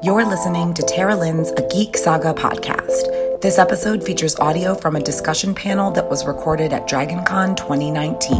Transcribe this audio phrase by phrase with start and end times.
[0.00, 3.40] You're listening to Tara Lynn's A Geek Saga podcast.
[3.40, 8.38] This episode features audio from a discussion panel that was recorded at DragonCon 2019.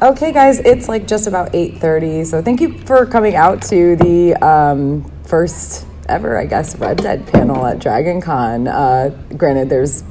[0.00, 2.24] Okay, guys, it's like just about 8:30.
[2.24, 7.26] So thank you for coming out to the um, first ever, I guess, Red Dead
[7.26, 8.68] panel at DragonCon.
[8.72, 10.02] Uh, granted, there's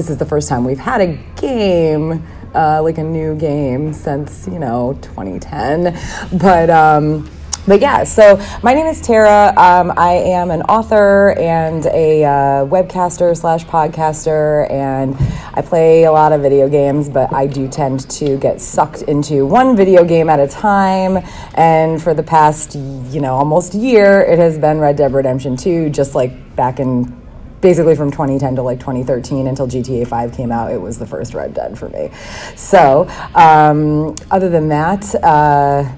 [0.00, 4.48] this is the first time we've had a game, uh, like a new game since
[4.50, 6.70] you know 2010, but.
[6.70, 7.28] Um,
[7.68, 9.48] but yeah, so my name is Tara.
[9.48, 12.28] Um, I am an author and a uh,
[12.64, 15.14] webcaster slash podcaster, and
[15.52, 17.10] I play a lot of video games.
[17.10, 21.22] But I do tend to get sucked into one video game at a time.
[21.54, 25.90] And for the past, you know, almost year, it has been Red Dead Redemption Two.
[25.90, 27.19] Just like back in
[27.60, 31.34] basically from 2010 to like 2013 until GTA 5 came out, it was the first
[31.34, 32.10] Red Dead for me.
[32.56, 35.90] So, um, other than that, uh,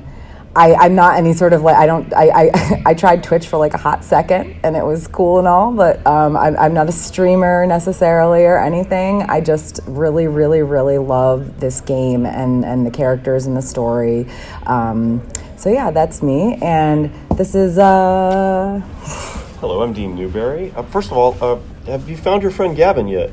[0.55, 3.57] I, I'm not any sort of like I don't I, I I tried Twitch for
[3.57, 6.89] like a hot second and it was cool and all, but um, I'm I'm not
[6.89, 9.23] a streamer necessarily or anything.
[9.23, 14.27] I just really really really love this game and and the characters and the story.
[14.67, 19.39] Um, so yeah, that's me, and this is uh.
[19.63, 20.73] Hello, I'm Dean Newberry.
[20.75, 23.31] Uh, first of all, uh, have you found your friend Gavin yet?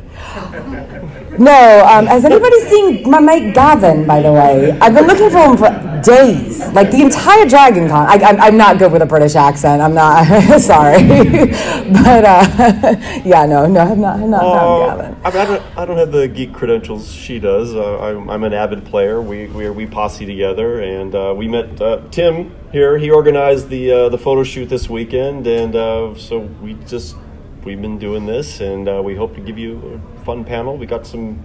[1.39, 4.05] No, um, has anybody seen my mate Gavin?
[4.05, 5.71] By the way, I've been looking for him for
[6.03, 8.07] days, like the entire Dragon Con.
[8.07, 9.81] I, I'm, I'm not good with a British accent.
[9.81, 10.25] I'm not
[10.61, 15.17] sorry, but uh, yeah, no, no, I've not, I've not Uh, Gavin.
[15.23, 17.75] I, mean, I, don't, I don't have the geek credentials she does.
[17.75, 19.21] Uh, I'm, I'm an avid player.
[19.21, 22.97] We we, we posse together, and uh, we met uh, Tim here.
[22.97, 27.15] He organized the uh, the photo shoot this weekend, and uh, so we just
[27.63, 30.77] we've been doing this, and uh, we hope to give you a fun panel.
[30.77, 31.43] We got some.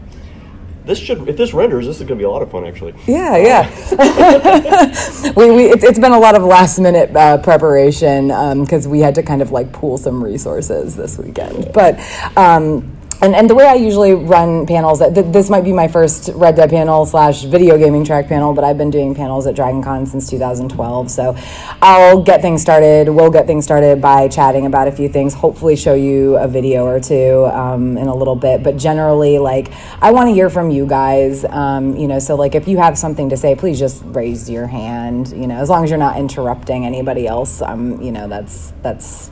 [0.84, 2.94] This should if this renders, this is going to be a lot of fun actually.
[3.06, 5.32] Yeah, yeah.
[5.36, 8.28] we, we, it's, it's been a lot of last minute uh, preparation
[8.60, 11.72] because we had to kind of like pool some resources this weekend.
[11.72, 11.98] But,
[12.36, 16.28] um, and, and the way I usually run panels, th- this might be my first
[16.34, 20.06] Red Dead panel slash video gaming track panel, but I've been doing panels at DragonCon
[20.06, 21.10] since 2012.
[21.10, 21.34] So
[21.80, 23.08] I'll get things started.
[23.08, 26.84] We'll get things started by chatting about a few things, hopefully, show you a video
[26.84, 28.62] or two um, in a little bit.
[28.62, 31.46] But generally, like, I want to hear from you guys.
[31.46, 34.66] Um, you know, so like if you have something to say, please just raise your
[34.66, 35.28] hand.
[35.28, 39.30] You know, as long as you're not interrupting anybody else, um, you know, that's that's.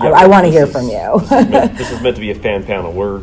[0.00, 1.20] I, Yeah, I want to hear is- from you.
[1.20, 2.92] This is, meant, this is meant to be a fan panel.
[2.92, 3.22] We're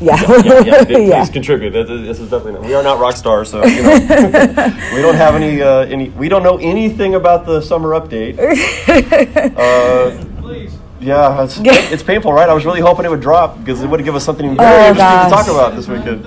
[0.00, 1.24] yeah, yeah, yeah, please Yeah.
[1.26, 1.70] contribute.
[1.70, 3.92] This, is- this is definitely not, we are not rock stars, so you know,
[4.94, 6.08] we don't have any uh, any.
[6.10, 8.36] We don't know anything about the summer update.
[9.56, 10.10] Uh,
[11.00, 12.48] yeah, it's, it's painful, right?
[12.48, 14.88] I was really hoping it would drop because it would give us something very Oh,
[14.90, 16.24] interesting to talk about this weekend.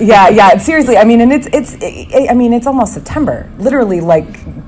[0.00, 0.56] yeah, yeah.
[0.58, 1.74] Seriously, I mean, and it's it's.
[1.82, 3.48] I I mean, it's almost September.
[3.58, 4.26] Literally, like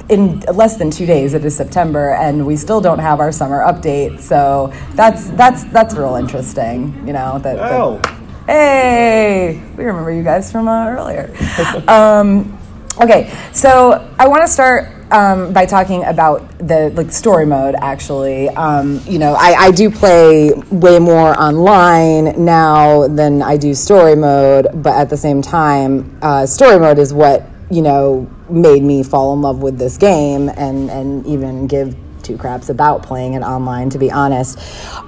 [0.08, 3.60] in less than two days, it is September, and we still don't have our summer
[3.60, 4.20] update.
[4.20, 6.94] So that's that's that's real interesting.
[7.06, 7.56] You know that.
[7.56, 8.00] that- Oh.
[8.46, 11.30] Hey, we remember you guys from uh, earlier.
[11.86, 12.58] um,
[12.98, 17.74] okay, so I want to start um, by talking about the like story mode.
[17.78, 23.74] Actually, um, you know, I, I do play way more online now than I do
[23.74, 28.82] story mode, but at the same time, uh, story mode is what you know made
[28.82, 33.34] me fall in love with this game and and even give two craps about playing
[33.34, 33.90] it online.
[33.90, 34.58] To be honest.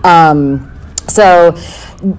[0.05, 0.73] Um,
[1.09, 1.56] so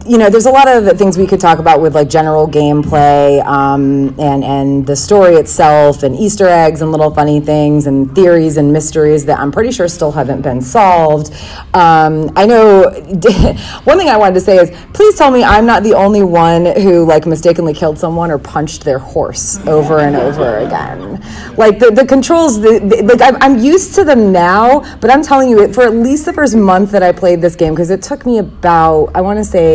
[0.05, 3.43] you know there's a lot of things we could talk about with like general gameplay
[3.47, 8.57] um, and and the story itself and easter eggs and little funny things and theories
[8.57, 11.33] and mysteries that i'm pretty sure still haven't been solved.
[11.73, 12.83] Um, i know
[13.83, 16.65] one thing i wanted to say is please tell me i'm not the only one
[16.65, 21.19] who like mistakenly killed someone or punched their horse over and over again.
[21.57, 25.23] Like the, the controls the, the, like I'm, I'm used to them now but i'm
[25.23, 28.03] telling you for at least the first month that i played this game because it
[28.03, 29.70] took me about i want to say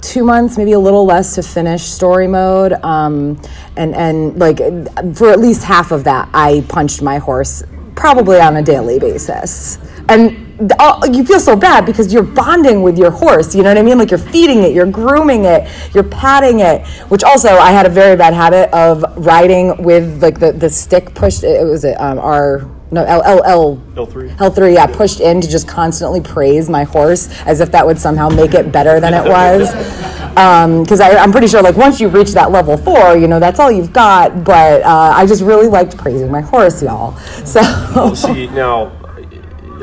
[0.00, 2.72] two months, maybe a little less to finish story mode.
[2.84, 3.40] Um,
[3.76, 4.58] and, and like
[5.16, 7.62] for at least half of that, I punched my horse
[7.96, 9.78] probably on a daily basis.
[10.08, 10.48] And
[10.78, 13.54] uh, you feel so bad because you're bonding with your horse.
[13.54, 13.98] You know what I mean?
[13.98, 16.86] Like you're feeding it, you're grooming it, you're patting it.
[17.10, 21.14] Which also, I had a very bad habit of riding with like the, the stick
[21.14, 21.44] pushed.
[21.44, 24.36] It was um, our no L L L L3.
[24.36, 28.28] L3, yeah, pushed in to just constantly praise my horse as if that would somehow
[28.28, 29.72] make it better than it was.
[30.38, 33.58] Because I I'm pretty sure, like, once you reach that level four, you know, that's
[33.58, 34.44] all you've got.
[34.44, 37.18] But uh, I just really liked praising my horse, y'all.
[37.44, 38.92] So, See now,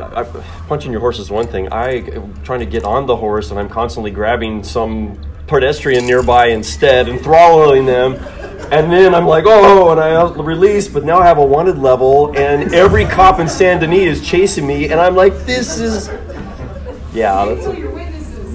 [0.00, 0.22] I,
[0.66, 1.70] punching your horse is one thing.
[1.72, 6.46] I am trying to get on the horse, and I'm constantly grabbing some pedestrian nearby
[6.46, 8.14] instead and throttling them.
[8.70, 12.36] And then I'm like, oh, and I release, but now I have a wanted level,
[12.36, 16.08] and every cop in San Denis is chasing me, and I'm like, this is,
[17.12, 17.66] yeah, that's.
[17.66, 17.96] A,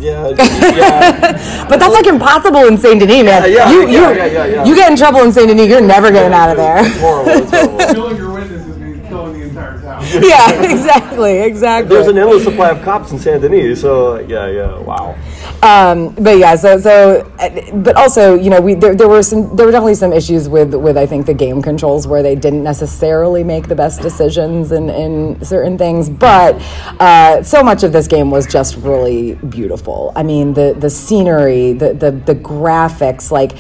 [0.02, 1.68] yeah, yeah.
[1.70, 3.44] but that's like impossible in Saint Denis, man.
[3.44, 4.66] Yeah, yeah, you, yeah, you, yeah, yeah, yeah.
[4.66, 6.86] you get in trouble in Saint Denis, you're never getting out of there.
[6.86, 7.32] It's horrible.
[7.32, 7.94] It's horrible.
[7.94, 10.01] Killing your witnesses means killing the entire town.
[10.22, 11.96] yeah, exactly, exactly.
[11.96, 15.18] There's an endless supply of cops in Saint Denis, so yeah, yeah, wow.
[15.64, 17.32] Um, but yeah, so so,
[17.76, 20.74] but also, you know, we there, there were some there were definitely some issues with
[20.74, 24.90] with I think the game controls where they didn't necessarily make the best decisions in
[24.90, 26.10] in certain things.
[26.10, 26.56] But
[27.00, 30.12] uh, so much of this game was just really beautiful.
[30.16, 33.54] I mean, the the scenery, the the the graphics, like.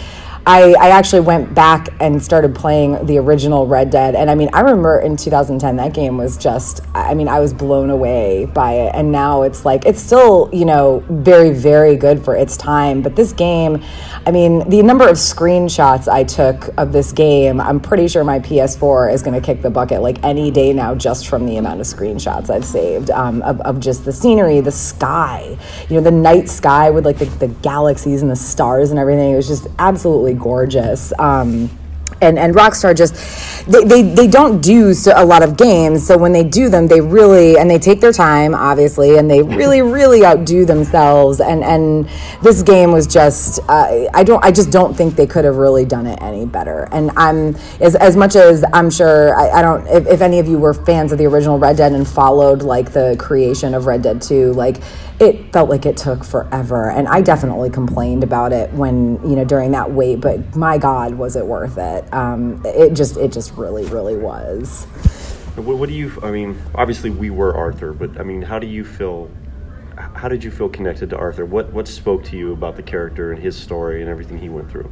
[0.46, 4.16] I, I actually went back and started playing the original Red Dead.
[4.16, 7.54] And I mean, I remember in 2010, that game was just, I mean, I was
[7.54, 8.96] blown away by it.
[8.96, 13.04] And now it's like, it's still, you know, very, very good for its time.
[13.04, 13.84] But this game,
[14.26, 18.40] I mean, the number of screenshots I took of this game, I'm pretty sure my
[18.40, 21.82] PS4 is going to kick the bucket like any day now just from the amount
[21.82, 25.56] of screenshots I've saved um, of, of just the scenery, the sky,
[25.88, 29.34] you know, the night sky with like the, the galaxies and the stars and everything.
[29.34, 31.14] It was just absolutely gorgeous.
[31.20, 31.70] Um,
[32.22, 33.16] and, and Rockstar just
[33.66, 36.06] they, they, they don't do so, a lot of games.
[36.06, 39.42] So when they do them they really and they take their time obviously and they
[39.42, 41.40] really really outdo themselves.
[41.40, 42.08] And and
[42.42, 45.86] this game was just uh, I don't I just don't think they could have really
[45.86, 46.88] done it any better.
[46.92, 50.48] And I'm as, as much as I'm sure I, I don't if, if any of
[50.48, 54.04] you were fans of the original Red Dead and followed like the creation of Red
[54.04, 54.78] Dead 2 like
[55.22, 59.46] it felt like it took forever and i definitely complained about it when you know
[59.46, 63.54] during that wait but my god was it worth it um, it just it just
[63.54, 64.86] really really was
[65.56, 66.18] What, what do you?
[66.24, 69.30] I mean, obviously we were Arthur, but I mean, how do you feel?
[69.98, 71.46] How did you feel connected to Arthur?
[71.46, 74.72] What what spoke to you about the character and his story and everything he went
[74.72, 74.90] through?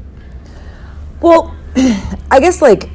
[1.21, 1.55] well
[2.31, 2.89] i guess like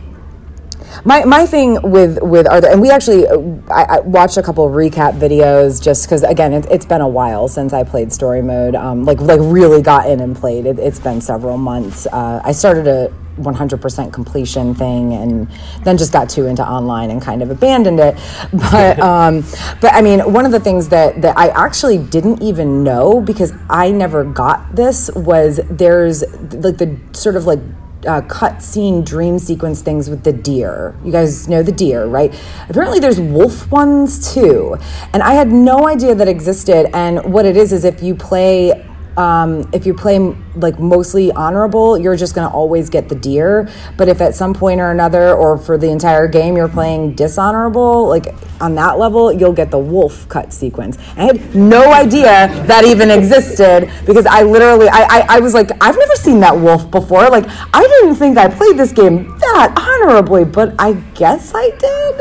[1.04, 3.38] my, my thing with with Arthur, and we actually uh,
[3.70, 7.48] I, I watched a couple recap videos just because again it, it's been a while
[7.48, 10.66] since I played story mode, um, like like really got in and played.
[10.66, 12.06] It, it's been several months.
[12.06, 15.50] Uh, I started a 100% completion thing and
[15.82, 18.14] then just got too into online and kind of abandoned it
[18.52, 19.44] but um,
[19.80, 23.52] but i mean one of the things that that i actually didn't even know because
[23.68, 26.22] i never got this was there's
[26.52, 27.58] like the sort of like
[28.06, 30.94] uh, cut scene dream sequence things with the deer.
[31.04, 32.34] You guys know the deer, right?
[32.68, 34.76] Apparently, there's wolf ones too,
[35.12, 36.94] and I had no idea that existed.
[36.94, 38.86] And what it is is if you play.
[39.16, 40.18] Um, if you play
[40.56, 43.68] like mostly honorable, you're just going to always get the deer.
[43.96, 48.08] But if at some point or another, or for the entire game, you're playing dishonorable,
[48.08, 48.26] like
[48.60, 50.98] on that level, you'll get the wolf cut sequence.
[51.16, 55.70] I had no idea that even existed because I literally, I, I, I was like,
[55.80, 57.28] I've never seen that wolf before.
[57.28, 62.20] Like, I didn't think I played this game that honorably, but I guess I did.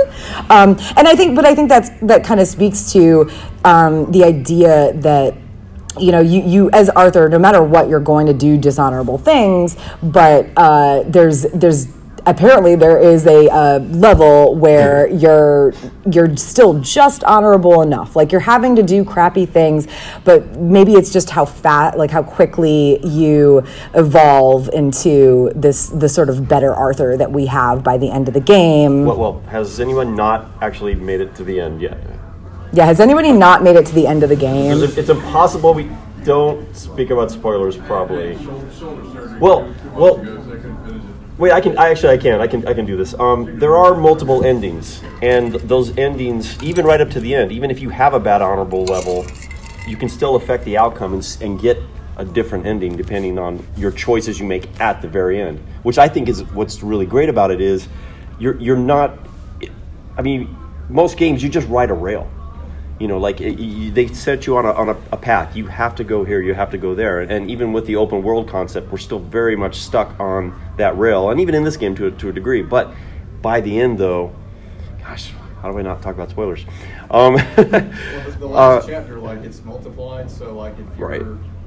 [0.50, 3.30] Um, and I think, but I think that's that kind of speaks to
[3.63, 5.36] um, the idea that
[6.00, 9.78] you know you, you as arthur no matter what you're going to do dishonorable things
[10.01, 11.88] but uh, there's there's
[12.25, 15.74] apparently there is a uh, level where you're
[16.12, 19.88] you're still just honorable enough like you're having to do crappy things
[20.24, 26.30] but maybe it's just how fat like how quickly you evolve into this the sort
[26.30, 29.80] of better arthur that we have by the end of the game Well, well, has
[29.80, 31.97] anyone not actually made it to the end yet?
[32.73, 35.73] Yeah has anybody not made it to the end of the game It's, it's impossible.
[35.73, 35.89] We
[36.23, 38.35] don't speak about spoilers, probably.
[39.39, 40.18] Well, well,
[41.37, 41.75] Wait, I can.
[41.80, 42.39] I actually, I can.
[42.39, 42.68] I can.
[42.68, 43.15] I can do this.
[43.15, 47.71] Um, there are multiple endings, and those endings, even right up to the end, even
[47.71, 49.25] if you have a bad honorable level,
[49.87, 51.80] you can still affect the outcome and, and get
[52.18, 55.57] a different ending depending on your choices you make at the very end.
[55.81, 57.87] Which I think is what's really great about it is
[58.37, 59.18] you're you're not.
[60.15, 60.56] I mean,
[60.87, 62.30] most games you just ride a rail.
[63.04, 65.57] You know, like it, you, they set you on, a, on a, a path.
[65.57, 66.42] You have to go here.
[66.42, 67.19] You have to go there.
[67.19, 71.30] And even with the open world concept, we're still very much stuck on that rail.
[71.30, 72.62] And even in this game, to a, to a degree.
[72.62, 72.94] But
[73.42, 74.33] by the end, though,
[75.02, 76.64] gosh, how do I not talk about spoilers?
[77.12, 80.31] Um, Well, the last Uh, chapter, like it's multiplied.
[80.31, 81.22] So, like if you're Right.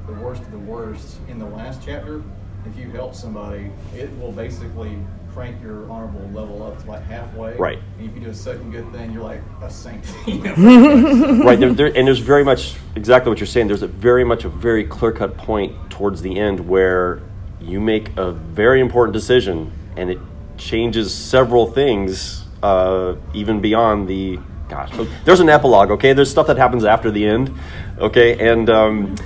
[0.07, 2.23] the worst of the worst in the last chapter,
[2.64, 4.97] if you help somebody, it will basically
[5.37, 7.55] crank your honorable level up to like halfway.
[7.59, 7.78] Right.
[7.99, 10.02] And if you do a second good thing, you're like a saint.
[10.26, 13.66] Right there, there, and there's very much exactly what you're saying.
[13.66, 17.21] There's a very much a very clear cut point towards the end where
[17.61, 20.19] you make a very important decision, and it
[20.57, 24.38] changes several things, uh, even beyond the
[24.71, 24.90] gosh,
[25.26, 25.90] there's an epilogue.
[25.90, 27.55] Okay, there's stuff that happens after the end.
[27.99, 29.16] Okay, and um,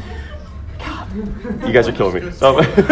[1.15, 2.31] you guys are killing me.
[2.41, 2.57] Um,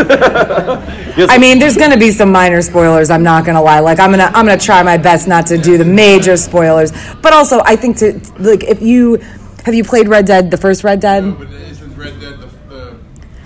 [1.16, 3.10] yes, I mean, there's going to be some minor spoilers.
[3.10, 3.80] I'm not going to lie.
[3.80, 6.92] Like, I'm gonna I'm gonna try my best not to do the major spoilers.
[7.22, 9.16] But also, I think to like if you
[9.64, 11.24] have you played Red Dead, the first Red Dead.
[11.24, 12.96] No, but isn't Red Dead the, the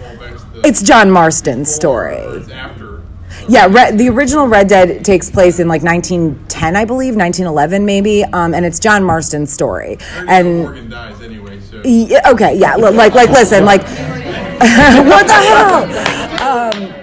[0.01, 2.17] well, that's the It's John Marston's story.
[2.17, 3.03] It's after.
[3.49, 8.23] Yeah, Red, the original Red Dead takes place in like 1910, I believe, 1911 maybe,
[8.25, 9.99] um, and it's John Marston's story.
[10.29, 11.83] And Morgan dies anyway, so.
[11.85, 13.83] yeah, okay, yeah, li- like like listen, like
[14.59, 15.85] what the hell?
[16.43, 17.02] Um,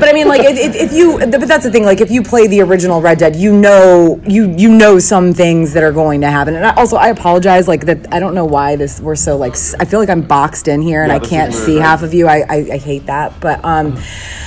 [0.00, 1.84] but I mean, like, if, if, you, but that's the thing.
[1.84, 5.74] Like, if you play the original Red Dead, you know, you you know some things
[5.74, 6.54] that are going to happen.
[6.54, 7.68] And I, also, I apologize.
[7.68, 9.00] Like that, I don't know why this.
[9.00, 11.74] We're so like, I feel like I'm boxed in here, and Yeah, I can't see
[11.74, 12.26] weird, half of you.
[12.26, 13.38] I, I, I hate that.
[13.40, 13.98] But um,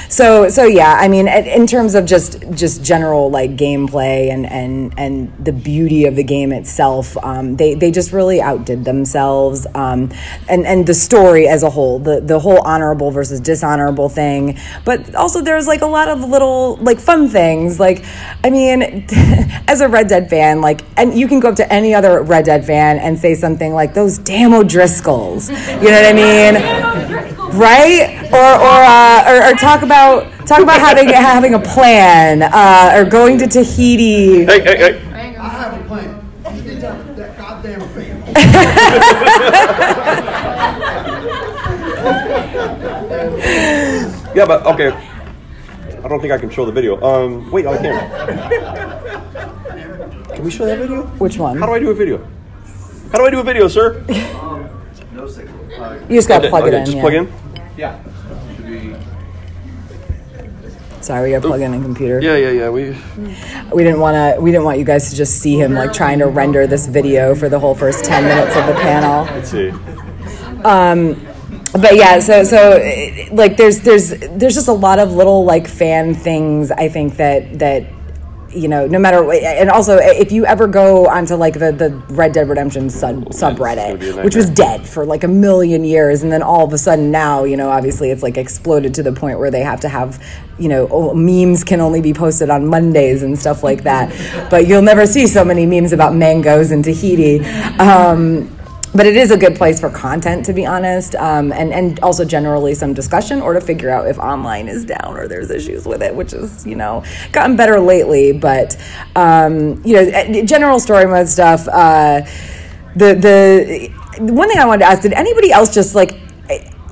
[0.10, 0.96] so so yeah.
[1.00, 5.54] I mean, in in terms of just just general like gameplay and and and the
[5.54, 9.68] beauty of the game itself, um, they they just really outdid themselves.
[9.76, 10.12] Um,
[10.50, 14.58] and and the story as a whole, the the whole honorable versus dishonorable thing.
[14.84, 17.80] But also, there's like a lot of little like fun things.
[17.80, 18.04] Like,
[18.44, 18.82] I mean,
[19.68, 22.46] as a Red Dead fan, like, and you can go up to any other Red
[22.46, 25.50] Dead fan and say something like those damn O'Driscolls.
[25.50, 27.34] You know what I mean?
[27.54, 28.32] right?
[28.32, 33.06] Or or, uh, or or talk about talk about having having a plan, uh, or
[33.06, 34.46] going to Tahiti.
[34.46, 35.02] hey, hey, hey.
[35.38, 36.26] I have a plan.
[36.56, 38.24] You get that, that goddamn fan.
[44.36, 45.13] Yeah, but okay.
[46.04, 47.02] I don't think I can show the video.
[47.02, 47.94] Um, wait, I can.
[50.36, 51.04] Can we show that video?
[51.18, 51.58] Which one?
[51.58, 52.18] How do I do a video?
[53.12, 54.04] How do I do a video, sir?
[55.14, 55.56] No signal.
[56.10, 56.86] You just gotta plug okay, it in.
[56.86, 57.02] Just yeah.
[57.02, 57.32] plug in.
[57.78, 58.04] Yeah.
[61.00, 62.20] Sorry, we gotta plug in a computer.
[62.22, 62.70] Yeah, yeah, yeah.
[62.70, 62.98] We.
[63.74, 64.42] We didn't want to.
[64.42, 67.34] We didn't want you guys to just see him like trying to render this video
[67.36, 69.26] for the whole first ten minutes of the panel.
[69.26, 69.72] Let's see.
[71.74, 72.80] But yeah so so
[73.32, 77.60] like there's there's there's just a lot of little like fan things i think that
[77.60, 77.84] that
[78.56, 81.90] you know no matter what and also if you ever go onto like the the
[82.14, 85.84] red dead redemption sub, gonna be a subreddit which was dead for like a million
[85.84, 89.02] years and then all of a sudden now you know obviously it's like exploded to
[89.02, 90.24] the point where they have to have
[90.60, 94.12] you know oh, memes can only be posted on mondays and stuff like that.
[94.50, 97.40] But you'll never see so many memes about mangoes in tahiti.
[97.80, 98.50] Um,
[98.96, 102.24] but it is a good place for content to be honest um, and, and also
[102.24, 106.02] generally some discussion or to figure out if online is down or there's issues with
[106.02, 108.32] it which is you know gotten better lately.
[108.32, 108.78] But
[109.16, 112.22] um, you know eh, general story mode stuff uh,
[112.96, 113.90] the the
[114.32, 116.20] one thing i wanted to ask did anybody else just like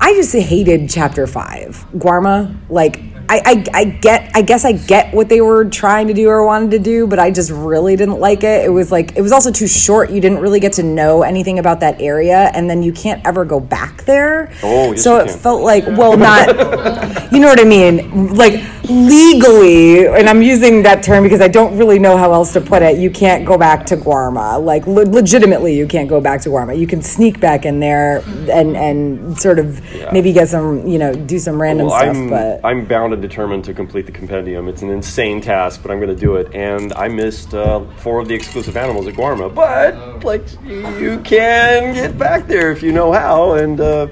[0.00, 1.86] I- just hated chapter five.
[1.94, 6.14] Guarma like I, I, I get I guess I get what they were trying to
[6.14, 8.64] do or wanted to do, but I just really didn't like it.
[8.64, 10.10] It was like it was also too short.
[10.10, 13.44] You didn't really get to know anything about that area, and then you can't ever
[13.44, 14.50] go back there.
[14.62, 15.38] Oh, yes, so it can.
[15.38, 16.48] felt like well, not
[17.32, 18.54] you know what I mean, like
[18.88, 22.82] legally, and I'm using that term because I don't really know how else to put
[22.82, 22.98] it.
[22.98, 26.78] You can't go back to Guarma, like le- legitimately, you can't go back to Guarma.
[26.78, 28.18] You can sneak back in there
[28.50, 29.80] and and sort of
[30.12, 32.60] maybe get some you know do some random Well, stuff, I'm, but.
[32.64, 34.68] I'm bound and determined to complete the compendium.
[34.68, 36.54] It's an insane task, but I'm going to do it.
[36.54, 41.94] And I missed uh, four of the exclusive animals at Guarma, but like you can
[41.94, 43.52] get back there if you know how.
[43.54, 44.08] And uh,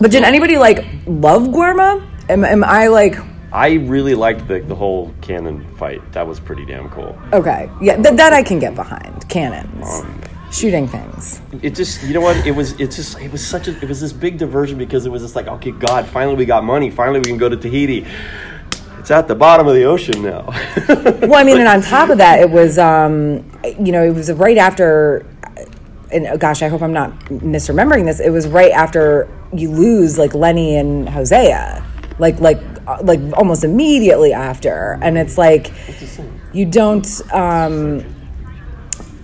[0.00, 2.06] But did anybody like love Guarma?
[2.28, 3.16] Am, am I like
[3.52, 6.00] I really liked the the whole cannon fight.
[6.12, 7.18] That was pretty damn cool.
[7.32, 7.68] okay?
[7.80, 9.28] Yeah, th- that I can get behind.
[9.28, 10.20] Cannons, Um,
[10.52, 11.40] shooting things.
[11.62, 12.36] It just, you know what?
[12.46, 15.10] It was, it's just, it was such a, it was this big diversion because it
[15.12, 16.90] was just like, okay, God, finally we got money.
[16.90, 18.06] Finally we can go to Tahiti.
[18.98, 20.42] It's at the bottom of the ocean now.
[21.28, 24.30] Well, I mean, and on top of that, it was um, you know, it was
[24.32, 25.24] right after.
[26.12, 28.18] And oh gosh, I hope I'm not misremembering this.
[28.20, 31.84] It was right after you lose like Lenny and Hosea,
[32.18, 35.72] like like uh, like almost immediately after, and it's like
[36.52, 37.06] you don't.
[37.32, 38.19] Um,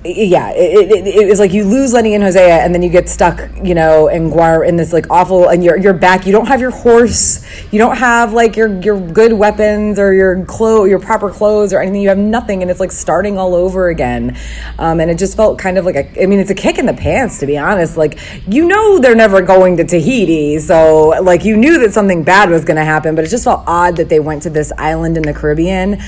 [0.06, 3.08] yeah, it, it, it was like you lose Lenny and Hosea, and then you get
[3.08, 6.26] stuck, you know, in Guar in this like awful, and you're you're back.
[6.26, 10.44] You don't have your horse, you don't have like your your good weapons or your
[10.44, 12.00] clothes, your proper clothes or anything.
[12.00, 14.38] You have nothing, and it's like starting all over again.
[14.78, 16.86] Um, and it just felt kind of like a, I mean, it's a kick in
[16.86, 17.96] the pants to be honest.
[17.96, 22.50] Like you know they're never going to Tahiti, so like you knew that something bad
[22.50, 25.16] was going to happen, but it just felt odd that they went to this island
[25.16, 26.00] in the Caribbean.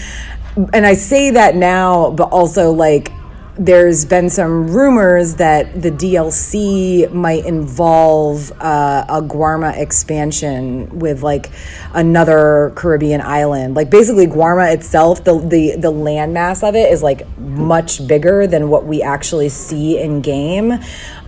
[0.73, 3.13] And I say that now, but also like
[3.59, 11.51] there's been some rumors that the DLC might involve uh, a Guarma expansion with like
[11.93, 13.75] another Caribbean island.
[13.75, 18.69] Like basically, Guarma itself, the the the landmass of it is like much bigger than
[18.69, 20.73] what we actually see in game.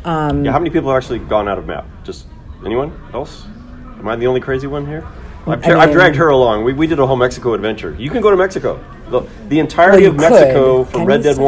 [0.05, 1.85] Um, Yeah, how many people have actually gone out of map?
[2.05, 2.27] Just
[2.65, 3.45] anyone else?
[3.99, 5.05] Am I the only crazy one here?
[5.47, 6.65] I've, I I've dragged her along.
[6.65, 7.97] We, we did a whole Mexico adventure.
[7.99, 8.83] You can go to Mexico.
[9.09, 10.31] The, the entirety Well, of could.
[10.31, 11.45] Mexico from Can Red Dead still?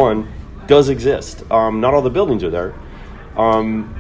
[0.73, 1.45] 1 does exist.
[1.51, 2.75] Um, not all the buildings are there.
[3.37, 3.95] Um,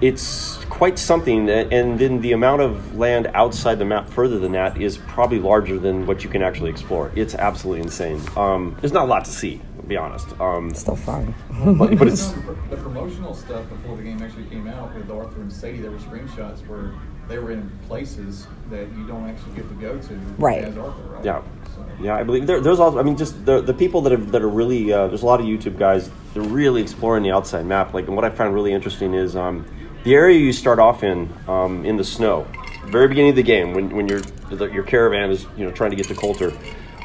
[0.00, 4.80] it's quite something, and then the amount of land outside the map further than that
[4.80, 7.10] is probably larger than what you can actually explore.
[7.16, 8.20] It's absolutely insane.
[8.36, 10.28] Um, there's not a lot to see, to be honest.
[10.40, 11.34] Um, still fun.
[11.76, 12.30] but, but it's
[12.70, 15.98] The promotional stuff before the game actually came out with Arthur and Sadie, there were
[15.98, 16.94] screenshots where
[17.26, 20.62] they were in places that you don't actually get to go to Right.
[20.64, 21.24] as Arthur, right?
[21.24, 21.57] Yeah, So-
[22.00, 22.98] yeah, I believe there, there's also.
[22.98, 24.92] I mean, just the the people that are that are really.
[24.92, 26.10] Uh, there's a lot of YouTube guys.
[26.32, 27.92] They're really exploring the outside map.
[27.92, 29.66] Like, and what I found really interesting is um,
[30.04, 32.46] the area you start off in um, in the snow,
[32.86, 34.20] very beginning of the game when when your
[34.68, 36.52] your caravan is you know trying to get to Colter.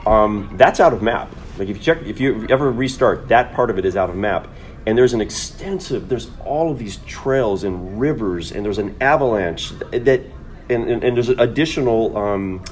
[0.06, 1.34] Um, that's out of map.
[1.58, 4.15] Like if you check, if you ever restart, that part of it is out of
[4.15, 4.48] map.
[4.86, 6.10] And there's an extensive.
[6.10, 10.22] There's all of these trails and rivers, and there's an avalanche that,
[10.70, 12.18] and and, and there's additional.
[12.18, 12.63] Um,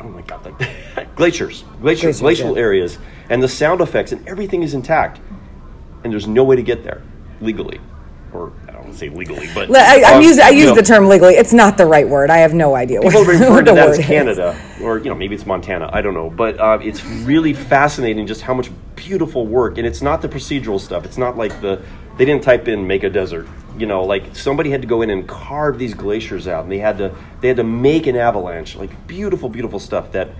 [0.00, 0.70] oh my god, like
[1.04, 2.62] glaciers, glacier, Glaciers, glacial yeah.
[2.62, 2.98] areas,
[3.30, 5.20] and the sound effects and everything is intact,
[6.04, 7.02] and there's no way to get there
[7.40, 7.80] legally,
[8.32, 10.74] or I don't want to say legally, but I, I um, use I use know,
[10.74, 11.34] the term legally.
[11.34, 12.30] It's not the right word.
[12.30, 14.06] I have no idea what, refer to the that word as is.
[14.06, 15.90] Canada, or you know maybe it's Montana.
[15.92, 20.02] I don't know, but uh, it's really fascinating just how much beautiful work, and it's
[20.02, 21.04] not the procedural stuff.
[21.04, 21.82] It's not like the
[22.16, 23.46] they didn't type in make a desert.
[23.78, 26.78] You know, like somebody had to go in and carve these glaciers out, and they
[26.78, 28.76] had to they had to make an avalanche.
[28.76, 30.30] Like beautiful, beautiful stuff that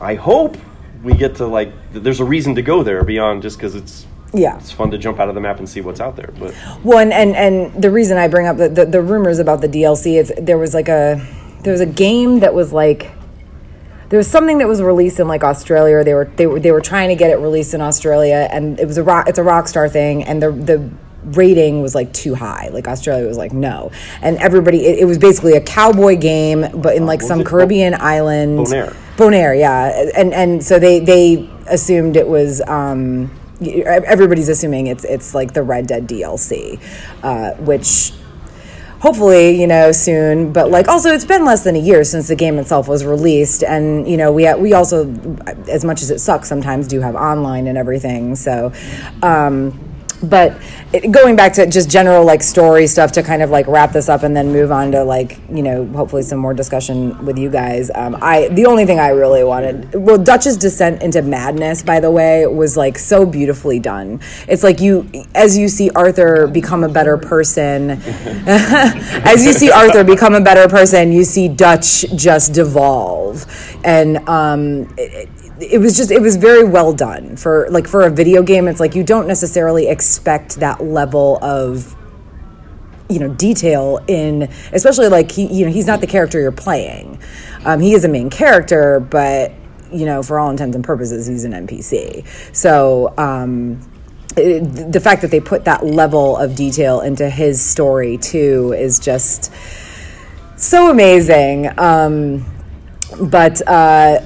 [0.00, 0.56] I hope
[1.02, 1.72] we get to like.
[1.92, 4.56] There's a reason to go there beyond just because it's Yeah.
[4.56, 6.30] it's fun to jump out of the map and see what's out there.
[6.38, 9.60] But Well, and, and and the reason I bring up the, the, the rumors about
[9.60, 11.24] the DLC is there was like a
[11.62, 13.10] there was a game that was like
[14.10, 16.02] there was something that was released in like Australia.
[16.02, 18.86] They were they were they were trying to get it released in Australia, and it
[18.86, 19.28] was a rock.
[19.28, 20.90] It's a Rockstar thing, and the the
[21.24, 22.68] rating was like too high.
[22.72, 24.84] Like Australia was like no, and everybody.
[24.84, 27.44] It, it was basically a cowboy game, but in uh, like what some?
[27.44, 28.58] Caribbean island.
[28.66, 28.96] Bonaire.
[29.20, 32.62] Bonaire, yeah, and and so they they assumed it was.
[32.66, 33.30] Um,
[33.62, 36.80] everybody's assuming it's it's like the Red Dead DLC,
[37.22, 38.12] uh, which
[39.00, 42.36] hopefully you know soon but like also it's been less than a year since the
[42.36, 45.10] game itself was released and you know we we also
[45.68, 48.70] as much as it sucks sometimes do have online and everything so
[49.22, 49.89] um
[50.22, 50.56] but
[50.92, 54.08] it, going back to just general like story stuff to kind of like wrap this
[54.08, 57.50] up and then move on to like you know hopefully some more discussion with you
[57.50, 62.00] guys um, i the only thing i really wanted well dutch's descent into madness by
[62.00, 64.20] the way was like so beautifully done.
[64.48, 67.90] It's like you as you see arthur become a better person
[68.46, 73.46] as you see arthur become a better person you see dutch just devolve.
[73.84, 75.28] And um it,
[75.60, 78.80] it was just it was very well done for like for a video game it's
[78.80, 81.96] like you don't necessarily expect that level of
[83.08, 84.42] you know detail in
[84.72, 87.18] especially like he you know he's not the character you're playing.
[87.64, 89.52] Um, he is a main character but
[89.92, 93.80] you know for all intents and purposes he's an npc so um,
[94.36, 98.98] it, the fact that they put that level of detail into his story too is
[98.98, 99.52] just
[100.56, 101.68] so amazing.
[101.78, 102.44] Um,
[103.20, 104.20] but uh,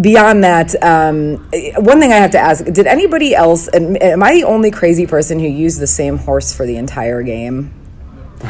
[0.00, 1.36] beyond that, um,
[1.76, 3.68] one thing I have to ask: Did anybody else?
[3.72, 7.72] Am I the only crazy person who used the same horse for the entire game?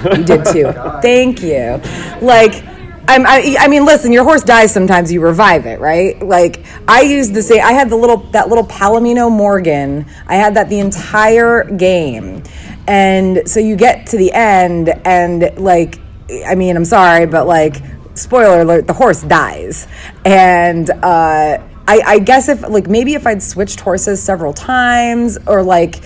[0.04, 0.72] You did too.
[1.02, 1.80] Thank you.
[2.20, 2.64] Like.
[3.06, 4.12] I'm, I, I mean, listen.
[4.12, 5.12] Your horse dies sometimes.
[5.12, 6.18] You revive it, right?
[6.22, 7.60] Like I used the same.
[7.62, 10.06] I had the little that little Palomino Morgan.
[10.26, 12.42] I had that the entire game,
[12.88, 15.98] and so you get to the end, and like,
[16.46, 17.76] I mean, I'm sorry, but like,
[18.14, 19.86] spoiler alert: the horse dies,
[20.24, 25.62] and uh, I, I guess if like maybe if I'd switched horses several times, or
[25.62, 26.02] like,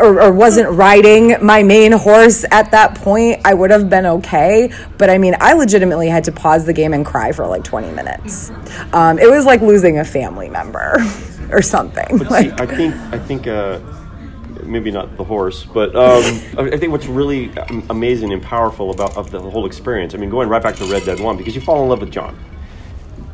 [0.00, 4.72] or, or wasn't riding my main horse at that point, I would have been okay.
[4.98, 7.90] But I mean, I legitimately had to pause the game and cry for like 20
[7.92, 8.50] minutes.
[8.92, 10.98] Um, it was like losing a family member
[11.50, 12.18] or something.
[12.18, 13.80] But Like, see, I think I think uh,
[14.70, 16.22] maybe not the horse, but um,
[16.58, 20.14] I think what's really um, amazing and powerful about of the whole experience.
[20.14, 22.10] I mean, going right back to Red Dead One because you fall in love with
[22.10, 22.38] John,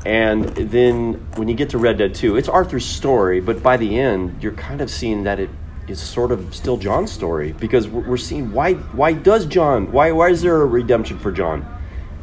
[0.05, 3.99] and then when you get to Red Dead Two, it's Arthur's story, but by the
[3.99, 5.51] end, you're kind of seeing that it
[5.88, 10.31] is sort of still John's story because we're, seeing why why does John why why
[10.31, 11.64] is there a redemption for John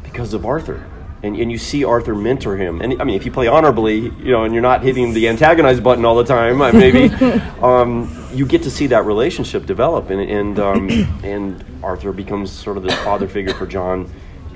[0.02, 0.84] because of Arthur
[1.24, 2.82] and, and you see Arthur mentor him.
[2.82, 5.80] And I mean, if you play honorably, you know, and you're not hitting the antagonize
[5.80, 7.12] button all the time, maybe
[7.62, 10.90] um, you get to see that relationship develop, and and um,
[11.24, 14.10] and Arthur becomes sort of the father figure for John,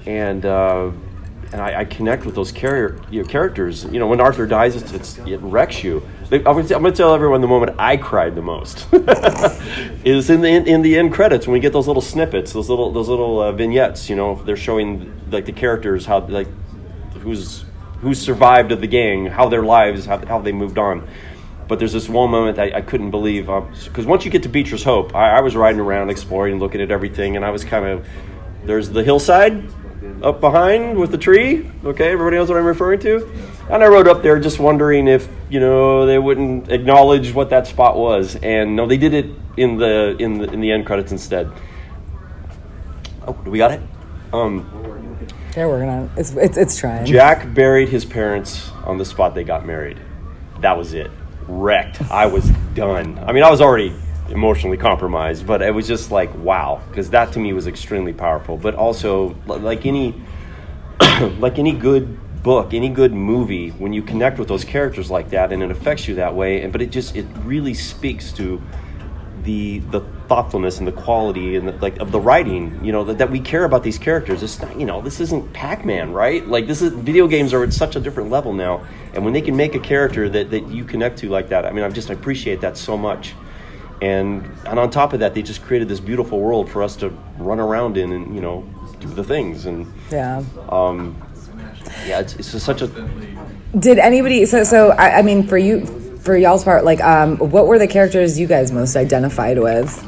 [0.06, 0.44] and.
[0.44, 0.90] Uh,
[1.52, 3.84] and I, I connect with those char- you know, characters.
[3.84, 6.06] You know, when Arthur dies, it's, it's, it wrecks you.
[6.30, 8.86] I'm going to tell everyone the moment I cried the most
[10.04, 12.68] is in the in, in, the end credits when we get those little snippets, those
[12.68, 14.10] little those little uh, vignettes.
[14.10, 16.48] You know, they're showing like the characters how like
[17.20, 17.64] who's
[18.02, 21.08] who's survived of the gang, how their lives, how, how they moved on.
[21.68, 24.48] But there's this one moment I, I couldn't believe because um, once you get to
[24.48, 27.84] Beecher's Hope, I, I was riding around exploring, looking at everything, and I was kind
[27.84, 28.06] of
[28.64, 29.64] there's the hillside
[30.22, 31.70] up behind with the tree.
[31.84, 33.30] Okay, everybody knows what I'm referring to.
[33.70, 37.66] And I rode up there just wondering if you know they wouldn't acknowledge what that
[37.66, 39.26] spot was, and no, they did it
[39.56, 41.52] in the in the in the end credits instead.
[43.26, 43.82] Oh, do we got it?
[44.32, 44.66] Um,
[45.54, 46.10] They're working on it.
[46.16, 47.04] It's, it's, it's trying.
[47.04, 49.98] Jack buried his parents on the spot they got married.
[50.60, 51.10] That was it.
[51.48, 52.02] Wrecked.
[52.10, 53.18] I was done.
[53.18, 53.94] I mean, I was already
[54.28, 58.56] emotionally compromised, but it was just like wow, because that to me was extremely powerful.
[58.56, 60.14] But also, like any,
[61.38, 65.52] like any good book, any good movie, when you connect with those characters like that,
[65.52, 68.62] and it affects you that way, and but it just it really speaks to
[69.44, 73.18] the the thoughtfulness and the quality and the, like of the writing you know that,
[73.18, 74.42] that we care about these characters.
[74.42, 76.46] It's not you know this isn't pac-man right?
[76.46, 78.86] Like this is video games are at such a different level now.
[79.14, 81.72] And when they can make a character that, that you connect to like that i
[81.72, 83.34] mean i just appreciate that so much.
[84.00, 87.08] And and on top of that they just created this beautiful world for us to
[87.38, 88.68] run around in and you know
[89.00, 89.66] do the things.
[89.66, 90.42] And yeah.
[90.68, 91.16] um
[92.06, 92.88] yeah it's, it's just such a
[93.78, 97.66] did anybody so so I, I mean for you for y'all's part like um what
[97.66, 100.04] were the characters you guys most identified with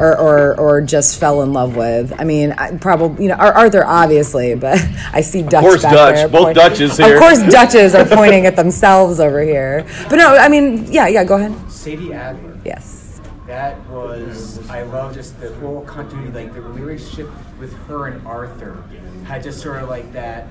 [0.00, 2.12] or, or, or just fell in love with.
[2.18, 4.78] I mean, I, probably you know Arthur obviously, but
[5.12, 5.54] I see Dutch.
[5.54, 6.14] Of course, back Dutch.
[6.16, 7.14] There Both point- Dutches here.
[7.14, 9.86] Of course, Dutches are pointing at themselves over here.
[10.08, 11.24] But no, I mean, yeah, yeah.
[11.24, 11.70] Go ahead.
[11.70, 12.58] Sadie Adler.
[12.64, 13.20] Yes.
[13.46, 18.82] That was I love just the whole continuity, like the relationship with her and Arthur
[19.24, 20.46] had just sort of like that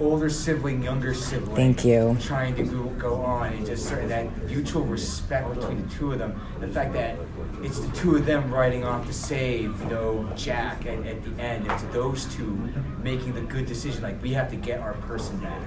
[0.00, 1.54] older sibling, younger sibling.
[1.54, 2.16] Thank you.
[2.20, 6.12] Trying to go, go on and just sort of that mutual respect between the two
[6.12, 6.40] of them.
[6.58, 7.16] The fact that
[7.62, 11.42] it's the two of them riding off to save, you know, Jack at, at the
[11.42, 11.70] end.
[11.70, 12.56] It's those two
[13.02, 14.02] making the good decision.
[14.02, 15.60] Like we have to get our person back.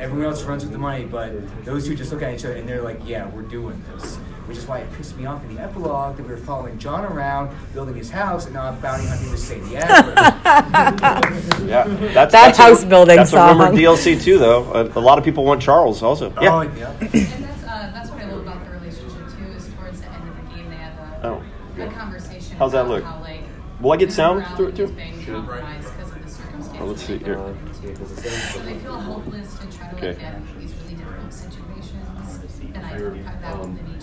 [0.00, 1.32] Everyone else runs with the money, but
[1.64, 4.58] those two just look at each other and they're like, "Yeah, we're doing this." Which
[4.58, 7.50] is why it pissed me off in the epilogue that we were following John around
[7.72, 10.14] building his house and not bounty hunting with Sadie Adler.
[11.66, 13.60] yeah that's That that's a- house building that's song.
[13.60, 16.60] a rumored dlc too though a, a lot of people want charles also yeah Oh,
[16.62, 16.90] yeah.
[17.00, 19.44] And that's, uh, that's what I love about the relationship too.
[19.56, 21.82] Is towards the end of the game they have a, Oh.
[21.82, 22.56] a conversation.
[22.58, 23.04] How's that about look?
[23.04, 23.40] How, like,
[23.80, 24.84] Will I get sound morality through it, too?
[24.84, 26.80] is because of the circumstances.
[26.80, 27.34] Oh, let's see here.
[27.34, 27.56] go.
[27.82, 30.08] So they feel hopeless to try to Okay.
[30.08, 32.38] like get into these really difficult situations
[32.74, 33.93] and identify that within each other.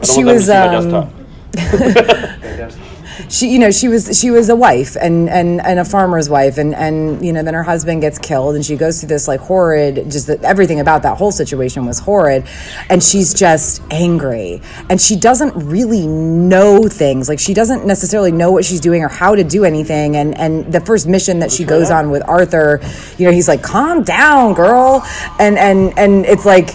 [0.00, 1.10] I she don't want was, them to um,
[1.52, 2.84] see my desktop.
[3.28, 6.58] she you know she was she was a wife and and and a farmer's wife
[6.58, 9.40] and and you know then her husband gets killed and she goes through this like
[9.40, 12.46] horrid just that everything about that whole situation was horrid.
[12.88, 14.60] And she's just angry.
[14.88, 17.28] And she doesn't really know things.
[17.28, 20.16] Like she doesn't necessarily know what she's doing or how to do anything.
[20.16, 22.80] And and the first mission that she goes on with Arthur
[23.18, 25.06] you know he's like calm down girl.
[25.38, 26.70] And and and it's like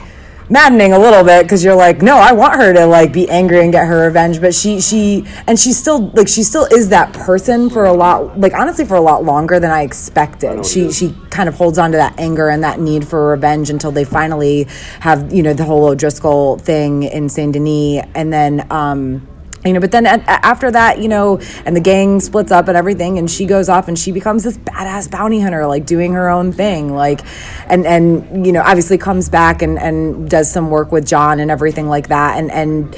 [0.49, 3.61] maddening a little bit because you're like no i want her to like be angry
[3.61, 7.11] and get her revenge but she she and she still like she still is that
[7.13, 10.65] person for a lot like honestly for a lot longer than i expected.
[10.65, 13.91] She she kind of holds on to that anger and that need for revenge until
[13.91, 14.67] they finally
[14.99, 19.27] have you know the whole o'driscoll thing in saint denis and then um
[19.65, 22.77] you know, but then at, after that, you know, and the gang splits up and
[22.77, 26.29] everything, and she goes off and she becomes this badass bounty hunter, like doing her
[26.29, 27.21] own thing, like,
[27.67, 31.49] and and you know, obviously comes back and and does some work with John and
[31.49, 32.95] everything like that, and and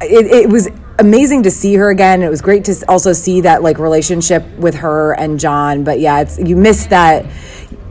[0.00, 0.68] it, it was
[0.98, 2.22] amazing to see her again.
[2.22, 6.20] It was great to also see that like relationship with her and John, but yeah,
[6.20, 7.26] it's you miss that.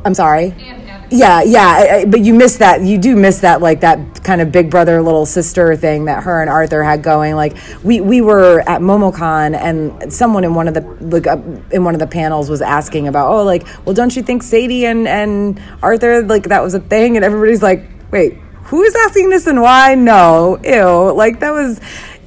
[0.05, 0.51] I'm sorry.
[0.51, 0.86] Abigail.
[1.09, 2.81] Yeah, yeah, I, I, but you miss that.
[2.81, 6.41] You do miss that, like that kind of big brother, little sister thing that her
[6.41, 7.35] and Arthur had going.
[7.35, 11.37] Like we we were at MomoCon, and someone in one of the like uh,
[11.71, 14.85] in one of the panels was asking about, oh, like, well, don't you think Sadie
[14.85, 17.15] and and Arthur like that was a thing?
[17.15, 18.33] And everybody's like, wait,
[18.65, 19.95] who is asking this and why?
[19.95, 21.79] No, ew, like that was.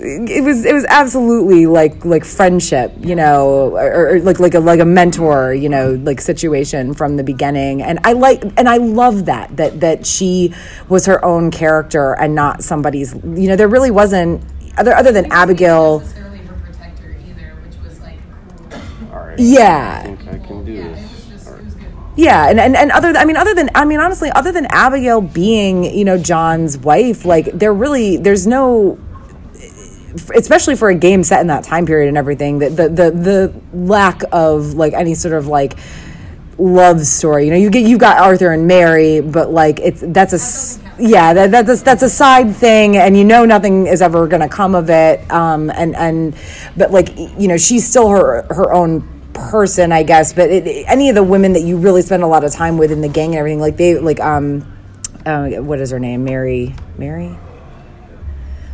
[0.02, 4.60] It was it was absolutely like like friendship, you know, or, or like like a
[4.60, 7.82] like a mentor, you know, like situation from the beginning.
[7.82, 10.54] And I like and I love that that that she
[10.88, 13.14] was her own character and not somebody's.
[13.14, 14.42] You know, there really wasn't
[14.78, 16.00] other other than Abigail.
[16.00, 17.54] necessarily her protector either,
[18.02, 18.18] like
[18.70, 19.12] cool.
[19.12, 19.38] All right.
[19.38, 20.02] Yeah.
[20.06, 21.26] I I can do Yeah, this.
[21.28, 21.62] just right.
[22.16, 25.20] Yeah, and, and, and other I mean other than I mean honestly other than Abigail
[25.20, 28.98] being, you know, John's wife, like there really there's no
[30.34, 33.54] especially for a game set in that time period and everything, the the the, the
[33.72, 35.74] lack of like any sort of like
[36.58, 37.46] love story.
[37.46, 40.78] You know, you get you've got Arthur and Mary, but like it's that's a s-
[40.98, 44.48] yeah that, that's that's a side thing, and you know nothing is ever going to
[44.48, 45.30] come of it.
[45.30, 46.36] Um, and and
[46.76, 50.32] but like you know she's still her her own person, I guess.
[50.32, 52.90] But it, any of the women that you really spend a lot of time with
[52.92, 54.66] in the gang and everything, like they like um,
[55.24, 56.24] uh, what is her name?
[56.24, 57.38] Mary Mary.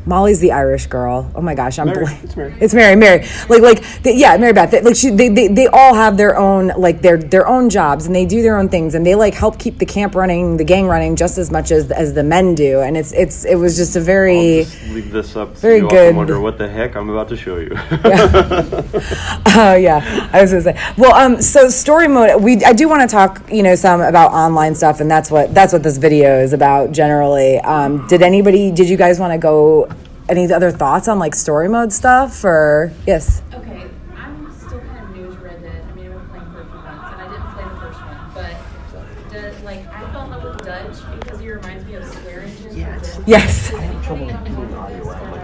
[0.06, 1.30] Molly's the Irish girl.
[1.34, 2.04] Oh my gosh, I'm Mary.
[2.04, 2.24] blank.
[2.24, 2.54] It's Mary.
[2.60, 2.96] It's Mary.
[2.96, 3.26] Mary.
[3.48, 4.70] Like like they, yeah, Mary Beth.
[4.70, 8.06] They, like she, they, they they all have their own like their their own jobs
[8.06, 10.64] and they do their own things and they like help keep the camp running, the
[10.64, 12.80] gang running just as much as as the men do.
[12.80, 15.56] And it's it's it was just a I'll very just leave this up.
[15.56, 16.10] so very you good.
[16.10, 17.76] can wonder what the heck I'm about to show you.
[19.58, 20.92] Oh yeah, I was gonna say.
[20.98, 22.42] Well, um, so story mode.
[22.42, 25.54] We I do want to talk, you know, some about online stuff, and that's what
[25.54, 27.58] that's what this video is about generally.
[27.60, 28.70] Um, did anybody?
[28.70, 29.88] Did you guys want to go?
[30.28, 33.42] Any other thoughts on like story mode stuff or yes?
[33.54, 35.84] Okay, I'm still kind of new to Red Dead.
[35.88, 38.00] I mean, I've been playing for a few months, and I didn't play the first
[38.00, 42.04] one, but does, like I fell in love with Dutch because he reminds me of
[42.04, 42.76] Swearengen.
[42.76, 43.20] Yes.
[43.26, 43.72] Yes.
[43.72, 44.44] Anybody on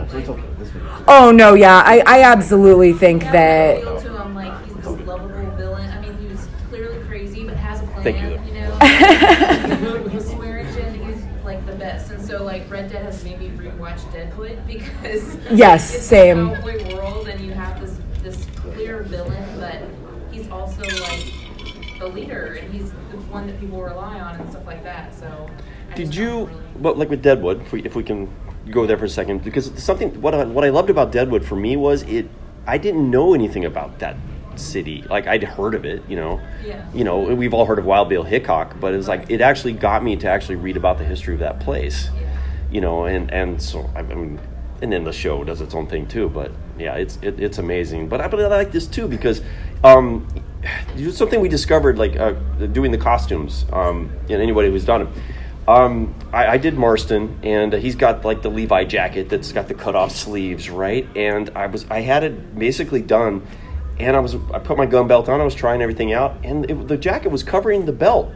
[1.07, 4.75] Oh no, yeah, I, I absolutely think Yeah, that I feel to him like he's
[4.75, 5.89] this lovable villain.
[5.89, 8.03] I mean, he was clearly crazy, but has a plan.
[8.03, 8.29] Thank you.
[8.53, 8.77] You know,
[10.19, 14.65] Swearengen, he's like the best, and so like Red Dead has made me rewatch Deadwood
[14.67, 16.49] because Yes, it's same.
[16.49, 19.81] a cowboy world, and you have this this clear villain, but
[20.31, 21.33] he's also like
[21.99, 25.13] the leader, and he's the one that people rely on and stuff like that.
[25.15, 25.49] So,
[25.91, 28.29] I Did you, really- but like with Deadwood, if we, if we can
[28.69, 31.55] go there for a second, because something what I, what I loved about Deadwood for
[31.55, 32.29] me was it.
[32.67, 34.15] I didn't know anything about that
[34.55, 35.03] city.
[35.09, 36.39] Like I'd heard of it, you know.
[36.63, 36.85] Yeah.
[36.93, 39.73] You know, we've all heard of Wild Bill Hickok, but it was like it actually
[39.73, 42.09] got me to actually read about the history of that place.
[42.15, 42.37] Yeah.
[42.71, 44.39] You know, and and so I mean,
[44.81, 46.29] and then the show does its own thing too.
[46.29, 48.09] But yeah, it's it, it's amazing.
[48.09, 49.41] But I but I like this too because.
[49.83, 50.27] Um,
[51.11, 52.31] something we discovered, like uh,
[52.73, 55.07] doing the costumes, um, and anybody who's done it.
[55.69, 59.75] Um, I, I did Marston, and he's got like the Levi jacket that's got the
[59.75, 61.07] cut off sleeves, right?
[61.15, 63.45] And I was I had it basically done,
[63.99, 65.39] and I was I put my gun belt on.
[65.39, 68.31] I was trying everything out, and it, the jacket was covering the belt,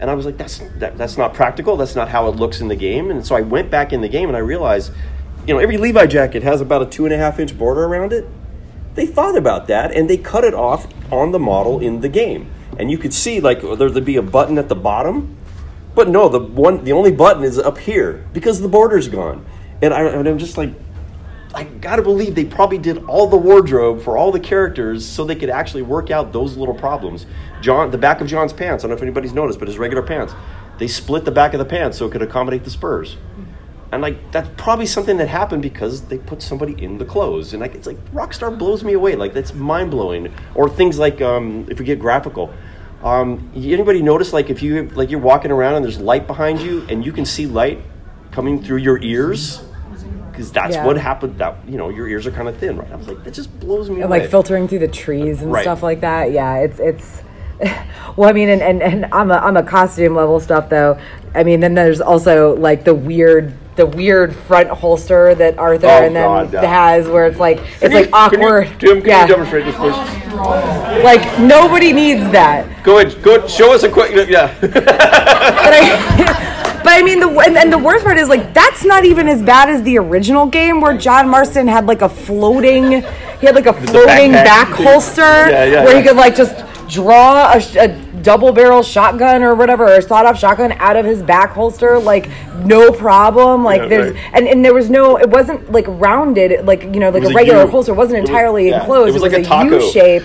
[0.00, 1.76] and I was like, that's that, that's not practical.
[1.76, 3.10] That's not how it looks in the game.
[3.10, 4.90] And so I went back in the game, and I realized,
[5.46, 8.12] you know, every Levi jacket has about a two and a half inch border around
[8.12, 8.26] it.
[8.94, 12.50] They thought about that and they cut it off on the model in the game.
[12.78, 15.36] And you could see like there'd be a button at the bottom.
[15.94, 19.44] But no the one the only button is up here because the border's gone.
[19.82, 20.70] And, I, and i'm just like
[21.52, 25.34] i gotta believe they probably did all the wardrobe for all the characters so they
[25.34, 27.26] could actually work out those little problems.
[27.60, 30.02] John the back of john's pants i don't know if anybody's noticed but his regular
[30.02, 30.32] pants
[30.78, 33.16] they split the back of the pants so it could accommodate the spurs
[33.94, 37.52] and like that's probably something that happened because they put somebody in the clothes.
[37.52, 39.14] And like it's like Rockstar blows me away.
[39.16, 40.32] Like that's mind blowing.
[40.54, 42.52] Or things like um, if we get graphical.
[43.02, 46.86] Um, anybody notice like if you like you're walking around and there's light behind you
[46.88, 47.80] and you can see light
[48.30, 49.62] coming through your ears
[50.30, 50.86] because that's Yeah.
[50.86, 51.38] what happened.
[51.38, 52.90] That you know your ears are kind of thin, right?
[52.90, 54.20] I was like that just blows me and away.
[54.20, 55.62] like filtering through the trees and Right.
[55.62, 56.32] stuff like that.
[56.32, 57.22] Yeah, it's it's.
[58.16, 60.96] Well, I mean, and, and, and I'm a I'm a costume level stuff though.
[61.34, 66.04] I mean, then there's also like the weird the weird front holster that Arthur Oh,
[66.06, 68.66] and then God, has where it's like it's you- like awkward.
[68.66, 69.96] Can you, Tim, can yeah, you demonstrate this, please?
[71.02, 72.84] like nobody needs that.
[72.84, 74.28] Go ahead, go ahead, show us a quick.
[74.28, 74.54] Yeah.
[74.60, 79.04] But I, but I mean, the and, and the worst part is like that's not
[79.04, 83.46] even as bad as the original game where John Marston had like a floating, he
[83.46, 86.54] had like a floating back holster Yeah, yeah, where he could like just
[86.88, 87.88] draw a, a
[88.24, 92.28] double barrel shotgun or whatever or sawed off shotgun out of his back holster like
[92.64, 94.30] no problem like Yeah, there's right.
[94.34, 97.34] and, and there was no it wasn't like rounded like you know like a a
[97.34, 97.70] regular U.
[97.70, 99.78] holster it wasn't It was- entirely yeah, enclosed it was like a a taco.
[99.78, 100.22] U shape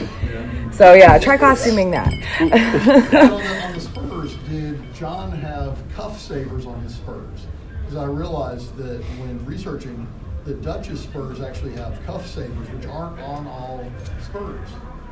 [0.71, 2.07] so yeah try costuming that
[2.39, 7.47] on, on the spurs, did John have cuff savers on his spurs?
[7.85, 10.07] Because I realized that when researching,
[10.45, 13.83] the Dutch's spurs actually have cuff savers, which aren't on all
[14.21, 14.69] spurs.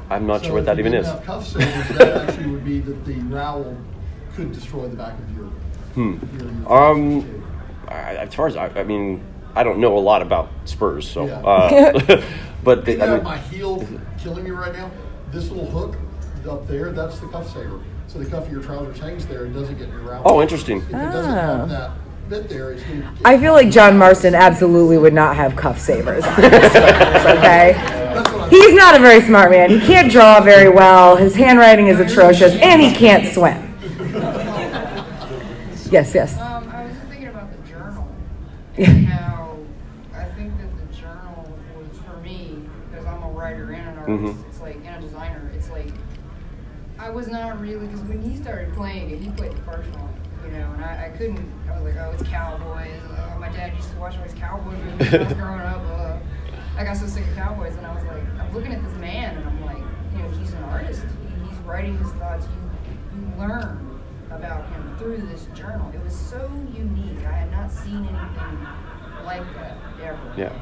[0.10, 1.08] I'm not So sure what that even is.
[1.26, 3.78] Cuff savers, that actually would be that the rowel
[4.36, 5.52] could destroy the back of your.
[5.96, 7.44] your, your Um,
[7.88, 9.22] I, as far as I, I mean,
[9.56, 11.26] I don't know a lot about Spurs, so.
[11.26, 11.40] Yeah.
[11.40, 12.22] Uh,
[12.64, 14.92] but Hey, they, I now, mean, my heel killing me right now.
[15.32, 15.98] This little hook
[16.50, 17.82] up there, that's the cuff saver.
[18.08, 20.24] So the cuff of your trousers hangs there and doesn't get your around.
[20.26, 20.78] Oh, interesting.
[20.78, 21.70] If it doesn't have
[22.30, 23.10] that there, it's going to.
[23.26, 26.24] I feel like John Marston absolutely would not have cuff savers.
[26.26, 27.97] on his sweaters, okay, That's what I'm.
[28.50, 29.70] He's not a very smart man.
[29.70, 31.16] He can't draw very well.
[31.16, 33.64] His handwriting is atrocious, and he can't swim.
[35.90, 36.38] Yes, yes.
[36.40, 38.08] Um, I was just thinking about the journal.
[38.78, 38.90] Yeah.
[38.90, 39.58] And how
[40.14, 42.60] I think that the journal was for me,
[42.92, 44.48] because I'm a writer and an artist, Mhm.
[44.50, 45.94] it's like, and a designer, it's like,
[47.00, 50.10] I was not really, because when he started playing it, he played the first one,
[50.46, 51.40] you know, and I, I couldn't,
[51.72, 52.92] I was like, oh, it's cowboys.
[53.18, 55.82] Uh, my dad used to watch all these cowboy movies when I was growing up.
[55.98, 56.18] Uh,
[56.78, 59.38] I got so sick of cowboys, and I was like, I'm looking at this man,
[59.38, 61.04] and I'm like, you know, he's an artist.
[61.04, 62.48] He, he's writing his thoughts.
[62.48, 65.92] You, you learn about him through this journal.
[65.94, 67.20] It was so unique.
[67.20, 68.68] I had not seen anything
[69.24, 70.34] like that ever.
[70.36, 70.54] yeah.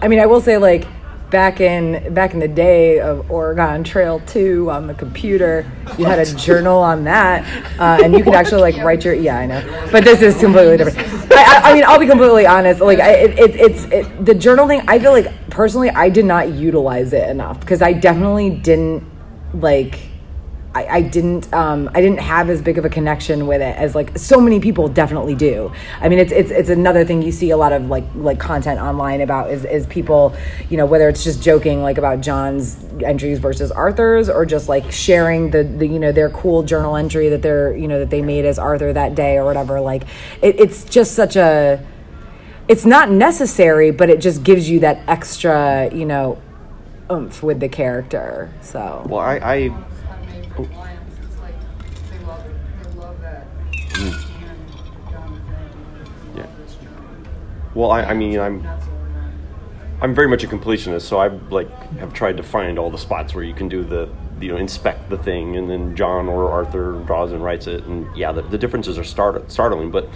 [0.00, 0.84] I mean, I will say like
[1.32, 5.68] back in back in the day of Oregon Trail 2 on the computer,
[5.98, 7.42] you had a journal on that,
[7.80, 10.76] uh, and you could actually like write your yeah, I know, but this is completely
[10.76, 11.32] different.
[11.32, 12.80] I, I, I mean, I'll be completely honest.
[12.80, 14.82] Like, I, it, it, it's it, the journal thing.
[14.86, 19.04] I feel like personally, I did not utilize it enough because I definitely didn't
[19.54, 20.11] like.
[20.74, 23.94] I, I didn't um, I didn't have as big of a connection with it as
[23.94, 25.70] like so many people definitely do.
[26.00, 28.80] I mean it's it's it's another thing you see a lot of like like content
[28.80, 30.34] online about is is people,
[30.70, 34.90] you know, whether it's just joking like about John's entries versus Arthur's or just like
[34.90, 38.22] sharing the, the you know their cool journal entry that they're you know that they
[38.22, 39.80] made as Arthur that day or whatever.
[39.80, 40.04] Like
[40.40, 41.84] it, it's just such a
[42.68, 46.40] it's not necessary, but it just gives you that extra, you know,
[47.10, 48.50] oomph with the character.
[48.62, 49.84] So Well, I, I
[50.56, 51.16] I made for clients.
[51.22, 51.54] It's like
[52.10, 52.54] they love it.
[52.82, 53.46] They love that.
[53.94, 54.12] And
[55.10, 55.42] Jonathan,
[56.34, 56.46] they Yeah.
[56.46, 57.02] love this journal.
[57.74, 60.02] well, I, I mean, I'm Nuts over that.
[60.04, 63.34] I'm very much a completionist, so I like have tried to find all the spots
[63.34, 64.08] where you can do the
[64.40, 68.08] you know inspect the thing, and then John or Arthur draws and writes it, and
[68.16, 69.90] yeah, the, the differences are start, startling.
[69.92, 70.08] But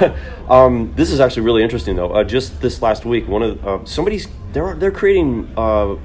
[0.48, 2.12] um, this is actually really interesting, though.
[2.12, 5.96] Uh, just this last week, one of uh, somebody's they're they're creating uh,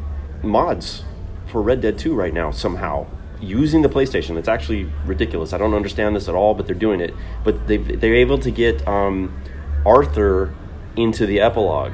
[0.41, 1.03] mods
[1.47, 3.05] for Red Dead 2 right now somehow
[3.43, 4.37] using the PlayStation.
[4.37, 5.53] It's actually ridiculous.
[5.53, 7.13] I don't understand this at all, but they're doing it.
[7.43, 9.39] But they they're able to get um,
[9.85, 10.53] Arthur
[10.95, 11.93] into the epilogue.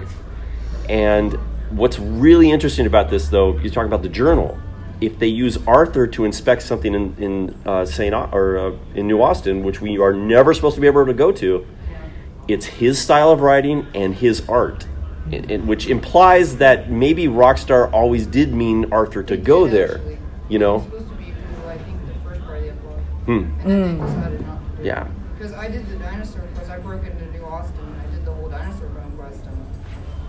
[0.88, 1.34] And
[1.72, 4.58] what's really interesting about this, though, you talk about the journal.
[5.02, 9.08] If they use Arthur to inspect something in in uh, Saint Au- or uh, in
[9.08, 11.66] New Austin, which we are never supposed to be able to go to,
[12.48, 14.88] it's his style of writing and his art,
[15.32, 20.02] it, it- which implies that maybe Rockstar always did mean Arthur to go there.
[20.50, 20.78] You know?
[20.78, 21.32] was supposed to be
[21.62, 23.00] for, I think, the first part of the epilogue.
[23.30, 23.44] Hmm.
[23.62, 25.08] And then they decided not to do Yeah.
[25.38, 26.72] Because I did the dinosaur quest.
[26.72, 29.46] I broke into New Austin and I did the whole dinosaur bone quest.
[29.46, 29.66] And,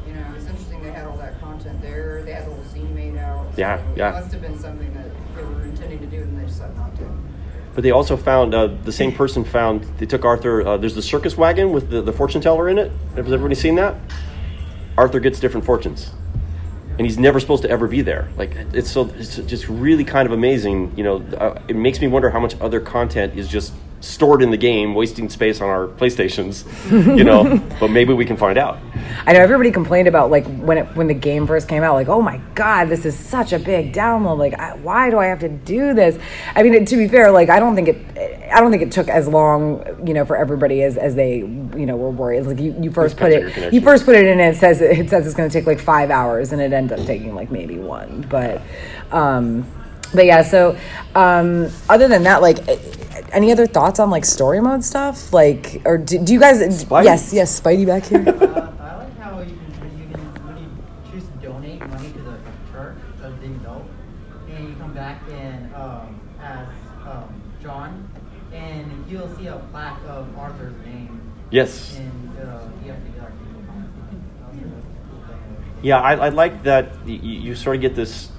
[0.06, 2.22] you know, it's interesting they had all that content there.
[2.22, 3.46] They had the whole scene made out.
[3.54, 4.10] So Yeah, yeah.
[4.10, 6.94] It must have been something that they were intending to do and they decided not
[6.98, 7.10] to.
[7.74, 9.84] But they also found uh, the same person found.
[9.96, 10.66] They took Arthur.
[10.66, 12.92] Uh, there's the circus wagon with the, the fortune teller in it.
[13.16, 13.94] Has everybody seen that?
[14.98, 16.10] Arthur gets different fortunes,
[17.00, 18.28] and he's never supposed to ever be there.
[18.36, 20.92] Like it's so it's just really kind of amazing.
[20.98, 24.50] You know, uh, it makes me wonder how much other content is just stored in
[24.50, 26.64] the game, wasting space on our PlayStations.
[26.90, 28.78] You know, but maybe we can find out.
[29.26, 32.08] I know everybody complained about like when it when the game first came out, like,
[32.08, 34.38] oh my god, this is such a big download.
[34.38, 36.18] Like, I, why do I have to do this?
[36.54, 39.08] I mean, to be fair, like, I don't think it, I don't think it took
[39.08, 42.46] as long, you know, for everybody as as they, you know, were worried.
[42.46, 44.54] Like, you, you first put Depends on your it, you first put it in, and
[44.54, 47.06] it says it says it's going to take like five hours, and it ended up
[47.06, 48.26] taking like maybe one.
[48.28, 48.62] But,
[49.12, 49.66] um,
[50.14, 50.42] but yeah.
[50.42, 50.78] So,
[51.14, 52.58] um, other than that, like.
[53.32, 55.32] Any other thoughts on like story mode stuff?
[55.32, 56.58] Like, or do, do you guys?
[56.84, 57.04] Spidey?
[57.04, 58.24] Yes, yes, Spidey back here.
[58.40, 62.18] Uh, I like how you can, you can when you choose to donate money to
[62.22, 62.38] the
[62.72, 63.84] church that they know,
[64.48, 66.66] and you come back and um, as
[67.06, 68.08] um, John,
[68.52, 71.96] and you'll see a plaque of Arthur's name, Yes.
[71.98, 73.62] and uh, you have to get our people.
[74.50, 75.74] That's a cool thing.
[75.82, 78.30] Yeah, I, I like that you, you sort of get this,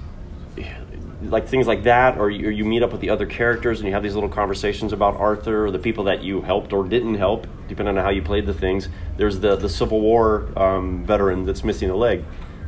[1.30, 3.88] like things like that, or you, or you meet up with the other characters and
[3.88, 7.14] you have these little conversations about Arthur or the people that you helped or didn't
[7.14, 8.88] help, depending on how you played the things.
[9.16, 12.24] There's the, the Civil War um, veteran that's missing a leg.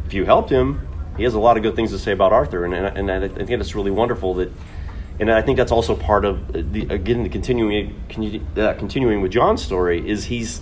[0.06, 0.86] If you helped him,
[1.16, 3.28] he has a lot of good things to say about Arthur, and, and, and I
[3.28, 4.52] think it's really wonderful that.
[5.20, 9.30] And I think that's also part of the again the continuing continu- uh, continuing with
[9.30, 10.60] John's story is he's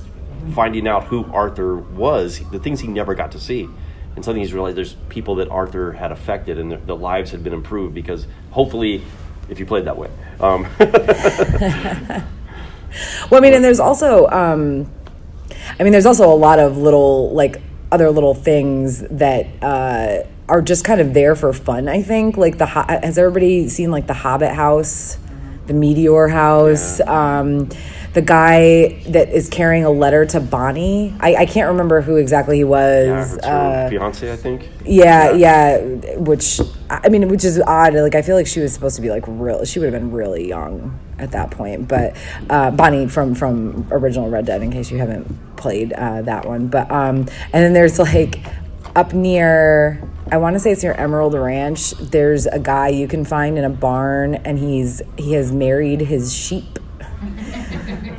[0.54, 3.68] finding out who Arthur was, the things he never got to see.
[4.14, 7.42] And something he's realized there's people that Arthur had affected and their, their lives had
[7.42, 9.02] been improved because hopefully,
[9.48, 10.10] if you played that way.
[10.40, 10.66] Um,
[13.30, 14.90] Well, I mean, and there's also, um,
[15.78, 20.62] I mean, there's also a lot of little like other little things that uh, are
[20.62, 21.88] just kind of there for fun.
[21.88, 25.18] I think like the has everybody seen like the Hobbit house,
[25.66, 27.00] the Meteor house.
[27.00, 27.70] Um,
[28.12, 31.14] the guy that is carrying a letter to Bonnie.
[31.20, 33.38] I, I can't remember who exactly he was.
[33.42, 34.68] Yeah, Uh, fiance, I think.
[34.84, 35.78] yeah, yeah,
[36.16, 36.60] which
[36.90, 37.94] I mean, which is odd.
[37.94, 39.64] Like, I feel like she was supposed to be like real.
[39.64, 41.88] She would have been really young at that point.
[41.88, 42.14] But
[42.50, 46.68] uh, Bonnie from from original Red Dead, in case you haven't played uh, that one.
[46.68, 47.16] But um,
[47.52, 48.40] and then there's like
[48.94, 50.06] up near.
[50.30, 51.92] I want to say it's near Emerald Ranch.
[51.92, 56.34] There's a guy you can find in a barn, and he's he has married his
[56.34, 56.78] sheep.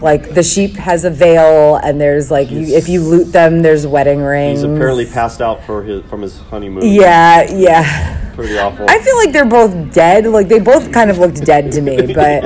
[0.03, 3.87] Like the sheep has a veil, and there's like you, if you loot them, there's
[3.87, 4.59] wedding rings.
[4.59, 6.83] He's apparently passed out for his from his honeymoon.
[6.85, 8.33] Yeah, yeah.
[8.35, 8.85] Pretty awful.
[8.89, 10.25] I feel like they're both dead.
[10.25, 12.43] Like they both kind of looked dead to me, but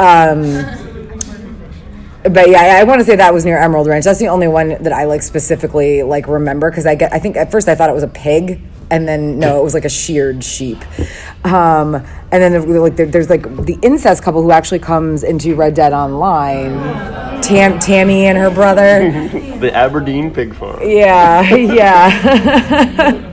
[0.00, 0.42] um
[2.24, 4.04] but yeah, I want to say that was near Emerald Ranch.
[4.04, 7.36] That's the only one that I like specifically like remember because I get I think
[7.36, 8.60] at first I thought it was a pig
[8.92, 10.78] and then no, it was like a sheared sheep.
[11.44, 11.94] Um,
[12.30, 15.92] and then like there, there's like the incest couple who actually comes into Red Dead
[15.92, 17.40] Online.
[17.42, 19.10] Tam, Tammy and her brother.
[19.58, 20.78] the Aberdeen pig farm.
[20.82, 23.28] Yeah, yeah.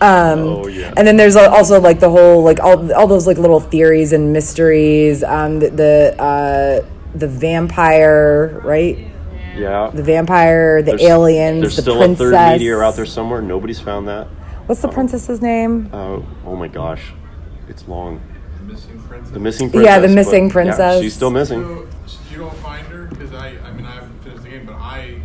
[0.00, 0.92] um, Oh, yeah.
[0.96, 4.32] And then there's also like the whole like all all those like little theories and
[4.32, 5.24] mysteries.
[5.24, 9.08] Um, the the, uh, the vampire, right?
[9.56, 9.90] Yeah.
[9.92, 12.28] The vampire, the There's- aliens, There's the still princess.
[12.28, 13.42] a third meteor out there somewhere.
[13.42, 14.28] Nobody's found that.
[14.70, 15.90] What's the princess's name?
[15.92, 17.02] Uh, oh my gosh,
[17.68, 18.20] it's long.
[18.58, 19.30] The missing princess.
[19.32, 19.84] The missing princess.
[19.84, 21.02] Yeah, the but- missing yeah, princess.
[21.02, 21.88] she's still missing.
[22.06, 24.76] So you don't find her because I, I mean, I haven't finished the game, but
[24.76, 25.20] I,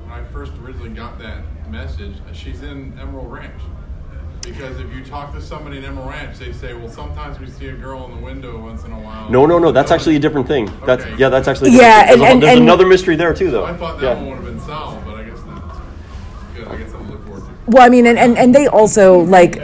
[0.00, 3.60] when I first originally got that message, she's in Emerald Ranch.
[4.40, 7.68] Because if you talk to somebody in Emerald Ranch, they say, well, sometimes we see
[7.68, 9.28] a girl in the window once in a while.
[9.28, 9.72] No, no, no.
[9.72, 10.70] That's actually a different thing.
[10.86, 11.16] That's Okay.
[11.18, 11.28] yeah.
[11.28, 12.12] That's actually a Yeah, different thing.
[12.12, 13.66] and- there's, a- and- there's and- another mystery there too, though.
[13.66, 14.14] I thought that yeah.
[14.14, 15.05] one would have been solved,
[17.66, 19.54] Well, I mean, and, and, and they also like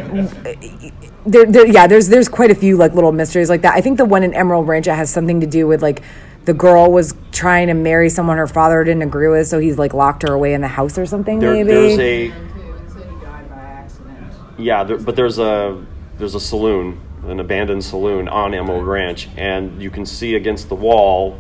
[1.25, 1.87] there, there, yeah.
[1.87, 3.75] There's there's quite a few like little mysteries like that.
[3.75, 6.03] I think the one in Emerald Ranch it has something to do with like
[6.45, 9.95] the girl was trying to marry someone her father didn't agree with, so he's like
[9.95, 11.39] locked her away in the house or something.
[11.39, 12.33] There, maybe there's a It
[12.91, 14.35] said he died by accident.
[14.59, 15.85] yeah, there, but there's a
[16.19, 20.75] there's a saloon, an abandoned saloon on Emerald Ranch, and you can see against the
[20.75, 21.39] wall.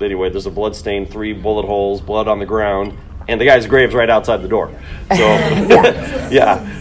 [0.00, 2.96] Anyway, there's a blood stain, three bullet holes, blood on the ground,
[3.30, 4.70] and the guy's grave's right outside the door.
[5.16, 5.16] So
[6.30, 6.76] yeah.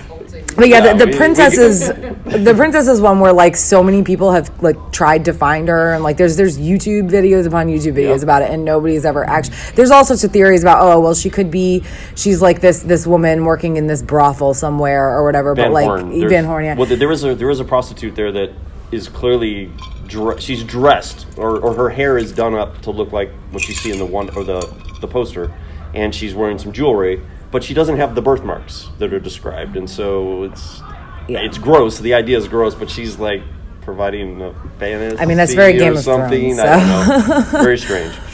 [0.56, 1.88] But yeah, Yeah, the, we- the we- princesses,
[2.44, 6.04] the princesses one where like so many people have like tried to find her, and
[6.04, 8.24] like there's there's YouTube videos upon YouTube videos Yeah.
[8.24, 9.56] about it, and nobody's ever actually.
[9.76, 11.84] There's all sorts of theories about oh well she could be
[12.16, 16.28] she's like this this woman working in this brothel somewhere or whatever, but like Horn.
[16.30, 16.76] Van Horn, yeah.
[16.76, 18.52] Well, there is a there is a prostitute there that
[18.92, 19.72] is clearly
[20.08, 23.74] dre- she's dressed or, or her hair is done up to look like what you
[23.76, 24.60] see in the one or the
[25.00, 25.54] the poster,
[25.94, 27.22] and she's wearing some jewelry,
[27.52, 30.82] but she doesn't have the birthmarks that are described, and so it's
[31.28, 31.40] Yeah.
[31.40, 32.00] it's gross.
[32.00, 33.42] The idea is gross, but she's like
[33.82, 36.56] providing a fantasy I mean, that's very Game of something.
[36.56, 37.58] Thrones, I don't so.
[37.58, 37.64] know.
[37.64, 38.14] very strange.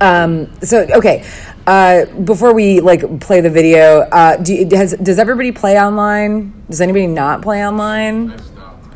[0.00, 1.24] Um, so okay,
[1.66, 6.52] uh, before we like play the video, uh, do has, does everybody play online?
[6.70, 8.32] Does anybody not play online?
[8.32, 8.86] I stopped.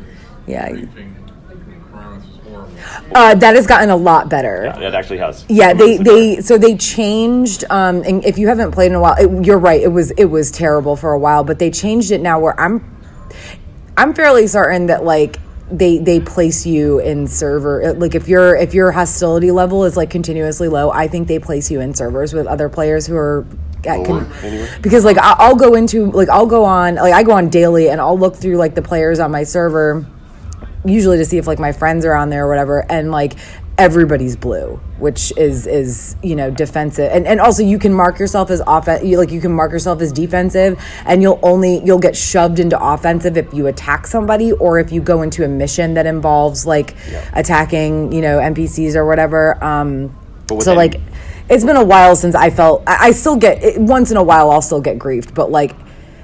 [0.47, 0.69] Yeah.
[0.71, 1.15] Briefing
[1.67, 2.68] requirements was horrible.
[3.13, 4.63] Uh, that has gotten a lot better.
[4.65, 5.45] Yeah, it actually has.
[5.49, 7.63] Yeah, they they so they changed.
[7.69, 9.81] Um, and if you haven't played in a while, it, you're right.
[9.81, 12.39] It was it was terrible for a while, but they changed it now.
[12.39, 12.97] Where I'm,
[13.97, 15.37] I'm fairly certain that like
[15.71, 17.93] they they place you in server.
[17.93, 21.69] Like if your if your hostility level is like continuously low, I think they place
[21.71, 23.45] you in servers with other players who are.
[23.85, 24.69] At Lower, anyway?
[24.81, 28.01] because like I'll go into like I'll go on like I go on daily and
[28.01, 30.05] I'll look through like the players on my server
[30.85, 33.33] usually to see if like my friends are on there or whatever and like
[33.77, 37.09] everybody's blue which is is you know defensive.
[37.11, 40.01] And and also you can mark yourself as off you like you can mark yourself
[40.01, 44.79] as defensive and you'll only you'll get shoved into offensive if you attack somebody or
[44.79, 46.95] if you go into a mission that involves like
[47.33, 49.63] attacking you know npcs or whatever.
[49.63, 50.15] Um
[50.59, 50.99] so like
[51.47, 54.23] it's been a while since i felt i, I still get it, once in a
[54.23, 55.75] while i'll still get griefed but like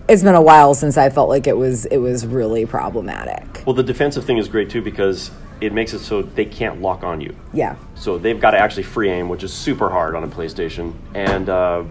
[0.08, 3.74] it's been a while since i felt like it was it was really problematic Well,
[3.76, 5.32] the defensive thing is great too because
[5.62, 7.34] it makes it so they can't lock on you.
[7.53, 10.93] yeah So they've got to actually free aim, which is super hard on a PlayStation,
[11.14, 11.84] and uh,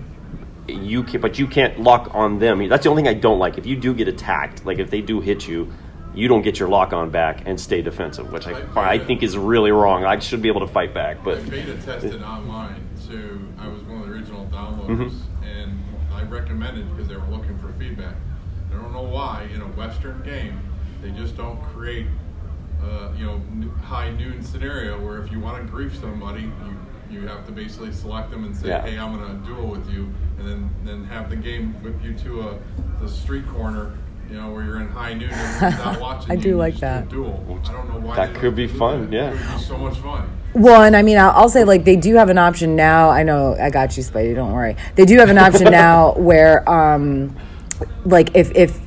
[0.68, 2.68] you can, but you can't lock on them.
[2.68, 3.56] That's the only thing I don't like.
[3.56, 5.72] If you do get attacked, like if they do hit you,
[6.14, 9.22] you don't get your lock on back and stay defensive, which I fi- I think
[9.22, 10.04] is really wrong.
[10.04, 13.14] I should be able to fight back, but I but beta tested online, so
[13.58, 15.33] I was one of the original downloaders, Mm-hmm.
[16.24, 18.14] And I recommended because they were looking for feedback.
[18.72, 20.60] I don't know why in a Western game
[21.02, 22.06] they just don't create,
[22.82, 23.40] uh, you know,
[23.82, 26.76] high noon scenario where if you want to grief somebody, you
[27.10, 28.80] You have to basically select them and say, Yeah.
[28.82, 30.08] "Hey, I'm going to duel with you,"
[30.38, 32.58] and then then have the game whip you to a
[33.00, 33.92] the street corner.
[34.30, 36.30] You know, where you're in high noon and everyone's not watching.
[36.30, 37.08] I you, do you like just that.
[37.10, 37.60] Do duel.
[37.68, 38.16] I don't know why.
[38.16, 39.12] That could be fun, that.
[39.12, 39.28] yeah.
[39.28, 40.28] It would be so much fun.
[40.54, 43.10] Well, and I mean, I'll, I'll say like they do have an option now.
[43.10, 44.34] I know I got you, Spidey.
[44.34, 44.76] Don't worry.
[44.94, 47.36] They do have an option now where, um,
[48.04, 48.80] like, if if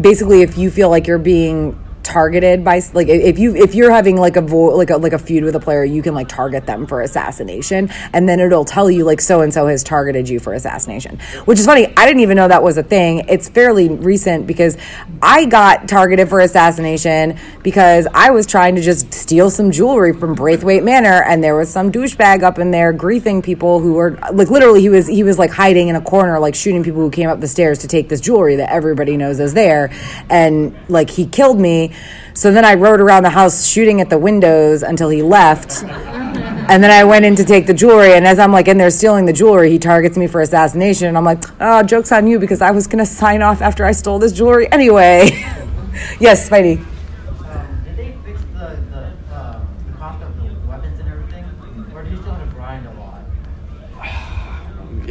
[0.00, 4.16] basically if you feel like you're being targeted by like if you if you're having
[4.16, 6.66] like a vo- like a like a feud with a player you can like target
[6.66, 10.40] them for assassination and then it'll tell you like so and so has targeted you
[10.40, 11.18] for assassination.
[11.44, 13.26] Which is funny i didn't even know that was a thing.
[13.28, 14.76] It's fairly recent because
[15.22, 20.34] i got targeted for assassination because i was trying to just steal some jewelry from
[20.34, 24.48] braithwaite manor and there was some douchebag up in there griefing people who were like
[24.48, 27.28] literally he was he was like hiding in a corner like shooting people who came
[27.28, 29.90] up the stairs to take this jewelry that everybody knows is there.
[30.30, 31.92] And like he killed me
[32.34, 35.82] so then I rode around the house shooting at the windows until he left.
[35.82, 38.90] And then I went in to take the jewelry, and as I'm like in there
[38.90, 41.08] stealing the jewelry, he targets me for assassination.
[41.08, 43.92] And I'm like, oh, joke's on you because I was gonna sign off after I
[43.92, 45.30] stole this jewelry anyway.
[46.20, 46.78] yes, Spidey.
[46.78, 51.44] Um, did they fix the, the, uh, the cost of the weapons and everything?
[51.94, 53.22] Or do you still have to grind a lot?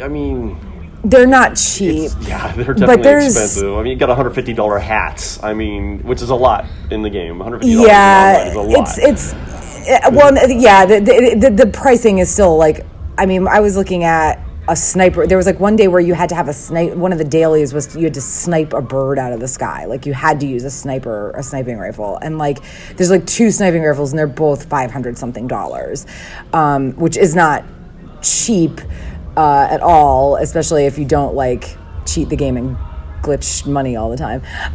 [0.00, 0.56] I mean,
[1.04, 2.10] They're not cheap.
[2.22, 3.72] yeah, they're definitely expensive.
[3.74, 5.42] I mean, you got $150 hats.
[5.42, 7.38] I mean, which is a lot in the game.
[7.38, 8.80] $150 yeah, is a lot.
[8.80, 9.32] it's it's
[9.88, 10.84] uh, well, yeah.
[10.84, 12.84] The, the the the pricing is still like.
[13.16, 15.26] I mean, I was looking at a sniper.
[15.26, 16.94] There was like one day where you had to have a snipe.
[16.94, 19.86] One of the dailies was you had to snipe a bird out of the sky.
[19.86, 22.58] Like you had to use a sniper, a sniping rifle, and like
[22.96, 26.06] there's like two sniping rifles, and they're both five hundred something dollars,
[26.52, 27.64] um, which is not
[28.20, 28.80] cheap
[29.38, 32.76] uh, at all, especially if you don't like cheat the game and
[33.22, 34.42] glitch money all the time.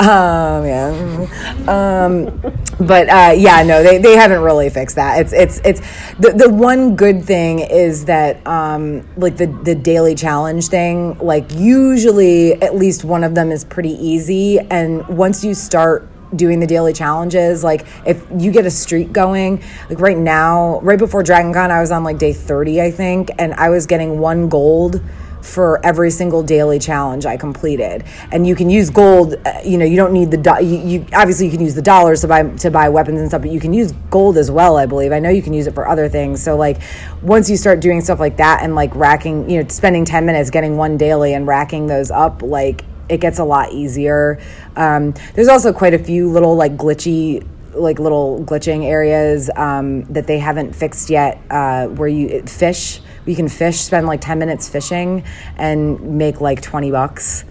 [0.00, 1.26] But um, yeah,
[1.68, 2.40] um,
[2.80, 5.20] but uh, yeah, no, they, they haven't really fixed that.
[5.20, 5.80] It's it's it's
[6.18, 11.18] the the one good thing is that um, like the the daily challenge thing.
[11.18, 16.60] Like usually, at least one of them is pretty easy, and once you start doing
[16.60, 21.22] the daily challenges like if you get a streak going like right now right before
[21.22, 24.48] dragon con i was on like day 30 i think and i was getting one
[24.48, 25.02] gold
[25.42, 28.04] for every single daily challenge i completed.
[28.32, 31.06] And you can use gold uh, you know you don't need the do- you, you
[31.12, 33.60] obviously you can use the dollars to buy to buy weapons and stuff but you
[33.60, 35.12] can use gold as well i believe.
[35.12, 36.42] I know you can use it for other things.
[36.42, 36.80] So like
[37.22, 40.50] once you start doing stuff like that and like racking you know spending 10 minutes
[40.50, 44.40] getting one daily and racking those up like it gets a lot easier.
[44.76, 50.26] Um, there's also quite a few little like glitchy like little glitching areas um, that
[50.26, 54.68] they haven't fixed yet uh, where you fish you can fish spend like 10 minutes
[54.68, 55.22] fishing
[55.56, 57.44] and make like 20 bucks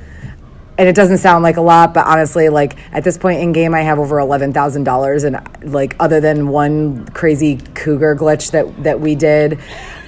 [0.80, 3.76] and it doesn't sound like a lot but honestly like at this point in game
[3.76, 9.14] i have over $11000 and like other than one crazy cougar glitch that that we
[9.14, 9.60] did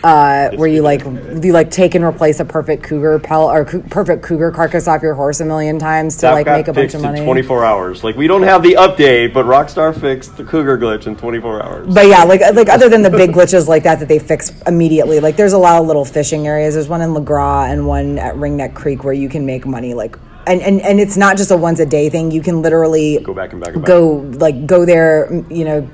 [0.03, 3.83] uh, where you like you like take and replace a perfect cougar pelt or cou-
[3.83, 6.93] perfect cougar carcass off your horse a million times to That like make a bunch
[6.93, 8.03] of money 24 hours.
[8.03, 11.93] Like we don't have the update, but Rockstar fixed the Cougar glitch in 24 hours.
[11.93, 15.19] But yeah, like like other than the big glitches like that that they fix immediately,
[15.19, 16.73] like there's a lot of little fishing areas.
[16.73, 20.17] There's one in Lagras and one at Ringneck Creek where you can make money like
[20.47, 22.31] and, and, and it's not just a once a day thing.
[22.31, 23.87] You can literally Go back and back and back.
[23.87, 25.89] go like go there, you know,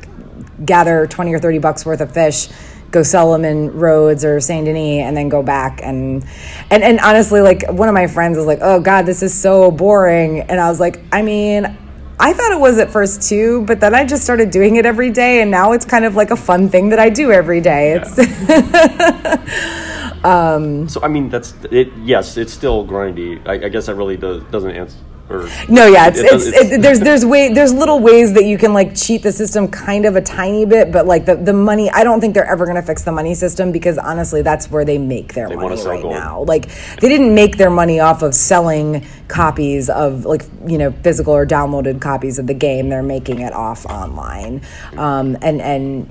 [0.65, 2.47] gather twenty or thirty bucks worth of fish,
[2.91, 6.25] go sell them in Rhodes or Saint Denis, and then go back and
[6.71, 9.71] and and honestly, like one of my friends was like, "Oh God, this is so
[9.71, 11.77] boring," and I was like, "I mean."
[12.19, 15.11] I thought it was at first too, but then I just started doing it every
[15.11, 17.91] day, and now it's kind of like a fun thing that I do every day.
[18.01, 18.17] It's
[20.23, 21.89] um, So I mean, that's it.
[22.03, 23.45] Yes, it's still grindy.
[23.47, 24.97] I, I guess that really does doesn't answer.
[25.29, 28.45] Or, No, yeah, it's, it it's, does- it, there's there's way there's little ways that
[28.45, 31.51] you can like cheat the system kind of a tiny bit, but like the, the
[31.51, 34.85] money, I don't think they're ever gonna fix the money system because honestly, that's where
[34.85, 36.13] they make their wanna money right gold.
[36.13, 36.43] now.
[36.43, 36.69] Like
[37.01, 41.45] they didn't make their money off of selling copies of like you know physical or
[41.45, 42.87] downloaded copies of the game.
[42.87, 44.61] They're making it off online,
[44.95, 46.09] um, and and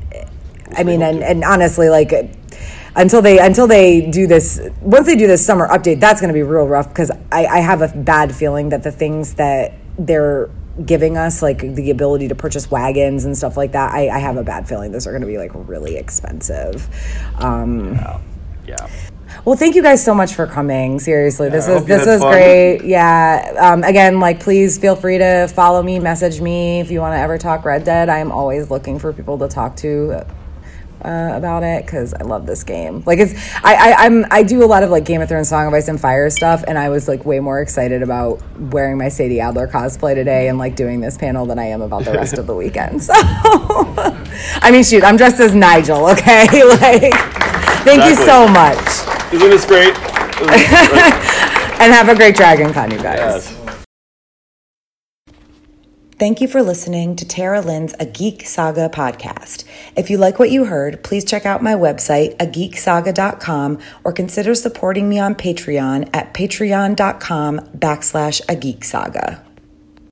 [0.76, 2.12] I mean, and, and honestly, like
[2.96, 6.34] until they until they do this once they do this summer update that's going to
[6.34, 10.50] be real rough because I, I have a bad feeling that the things that they're
[10.84, 14.36] giving us like the ability to purchase wagons and stuff like that i, I have
[14.36, 16.88] a bad feeling those are going to be like really expensive
[17.36, 17.98] um,
[18.66, 18.88] yeah.
[19.44, 20.98] well, thank you guys so much for coming.
[20.98, 22.32] Seriously, this I is this was fun.
[22.32, 22.84] great.
[22.84, 23.54] Yeah.
[23.58, 27.18] Um, again, like please feel free to follow me, message me if you want to
[27.18, 28.08] ever talk Red Dead.
[28.08, 30.26] I am always looking for people to talk to.
[31.04, 33.02] Uh, about it because I love this game.
[33.06, 35.66] Like it's I, I I'm I do a lot of like Game of Thrones, Song
[35.66, 39.08] of Ice and Fire stuff, and I was like way more excited about wearing my
[39.08, 42.38] Sadie Adler cosplay today and like doing this panel than I am about the rest
[42.38, 43.02] of the weekend.
[43.02, 46.06] So I mean, shoot, I'm dressed as Nigel.
[46.16, 47.12] Okay, like
[47.84, 48.78] thank you so much,
[49.32, 49.94] Isn't this great?
[49.94, 51.12] Isn't this great?
[51.80, 53.18] and have a great Dragon Con, you guys.
[53.18, 53.65] Yes.
[56.18, 59.64] Thank you for listening to Tara Lynn's A Geek Saga podcast.
[59.96, 65.10] If you like what you heard, please check out my website, ageeksaga.com, or consider supporting
[65.10, 69.45] me on Patreon at patreon.com backslash a geek saga.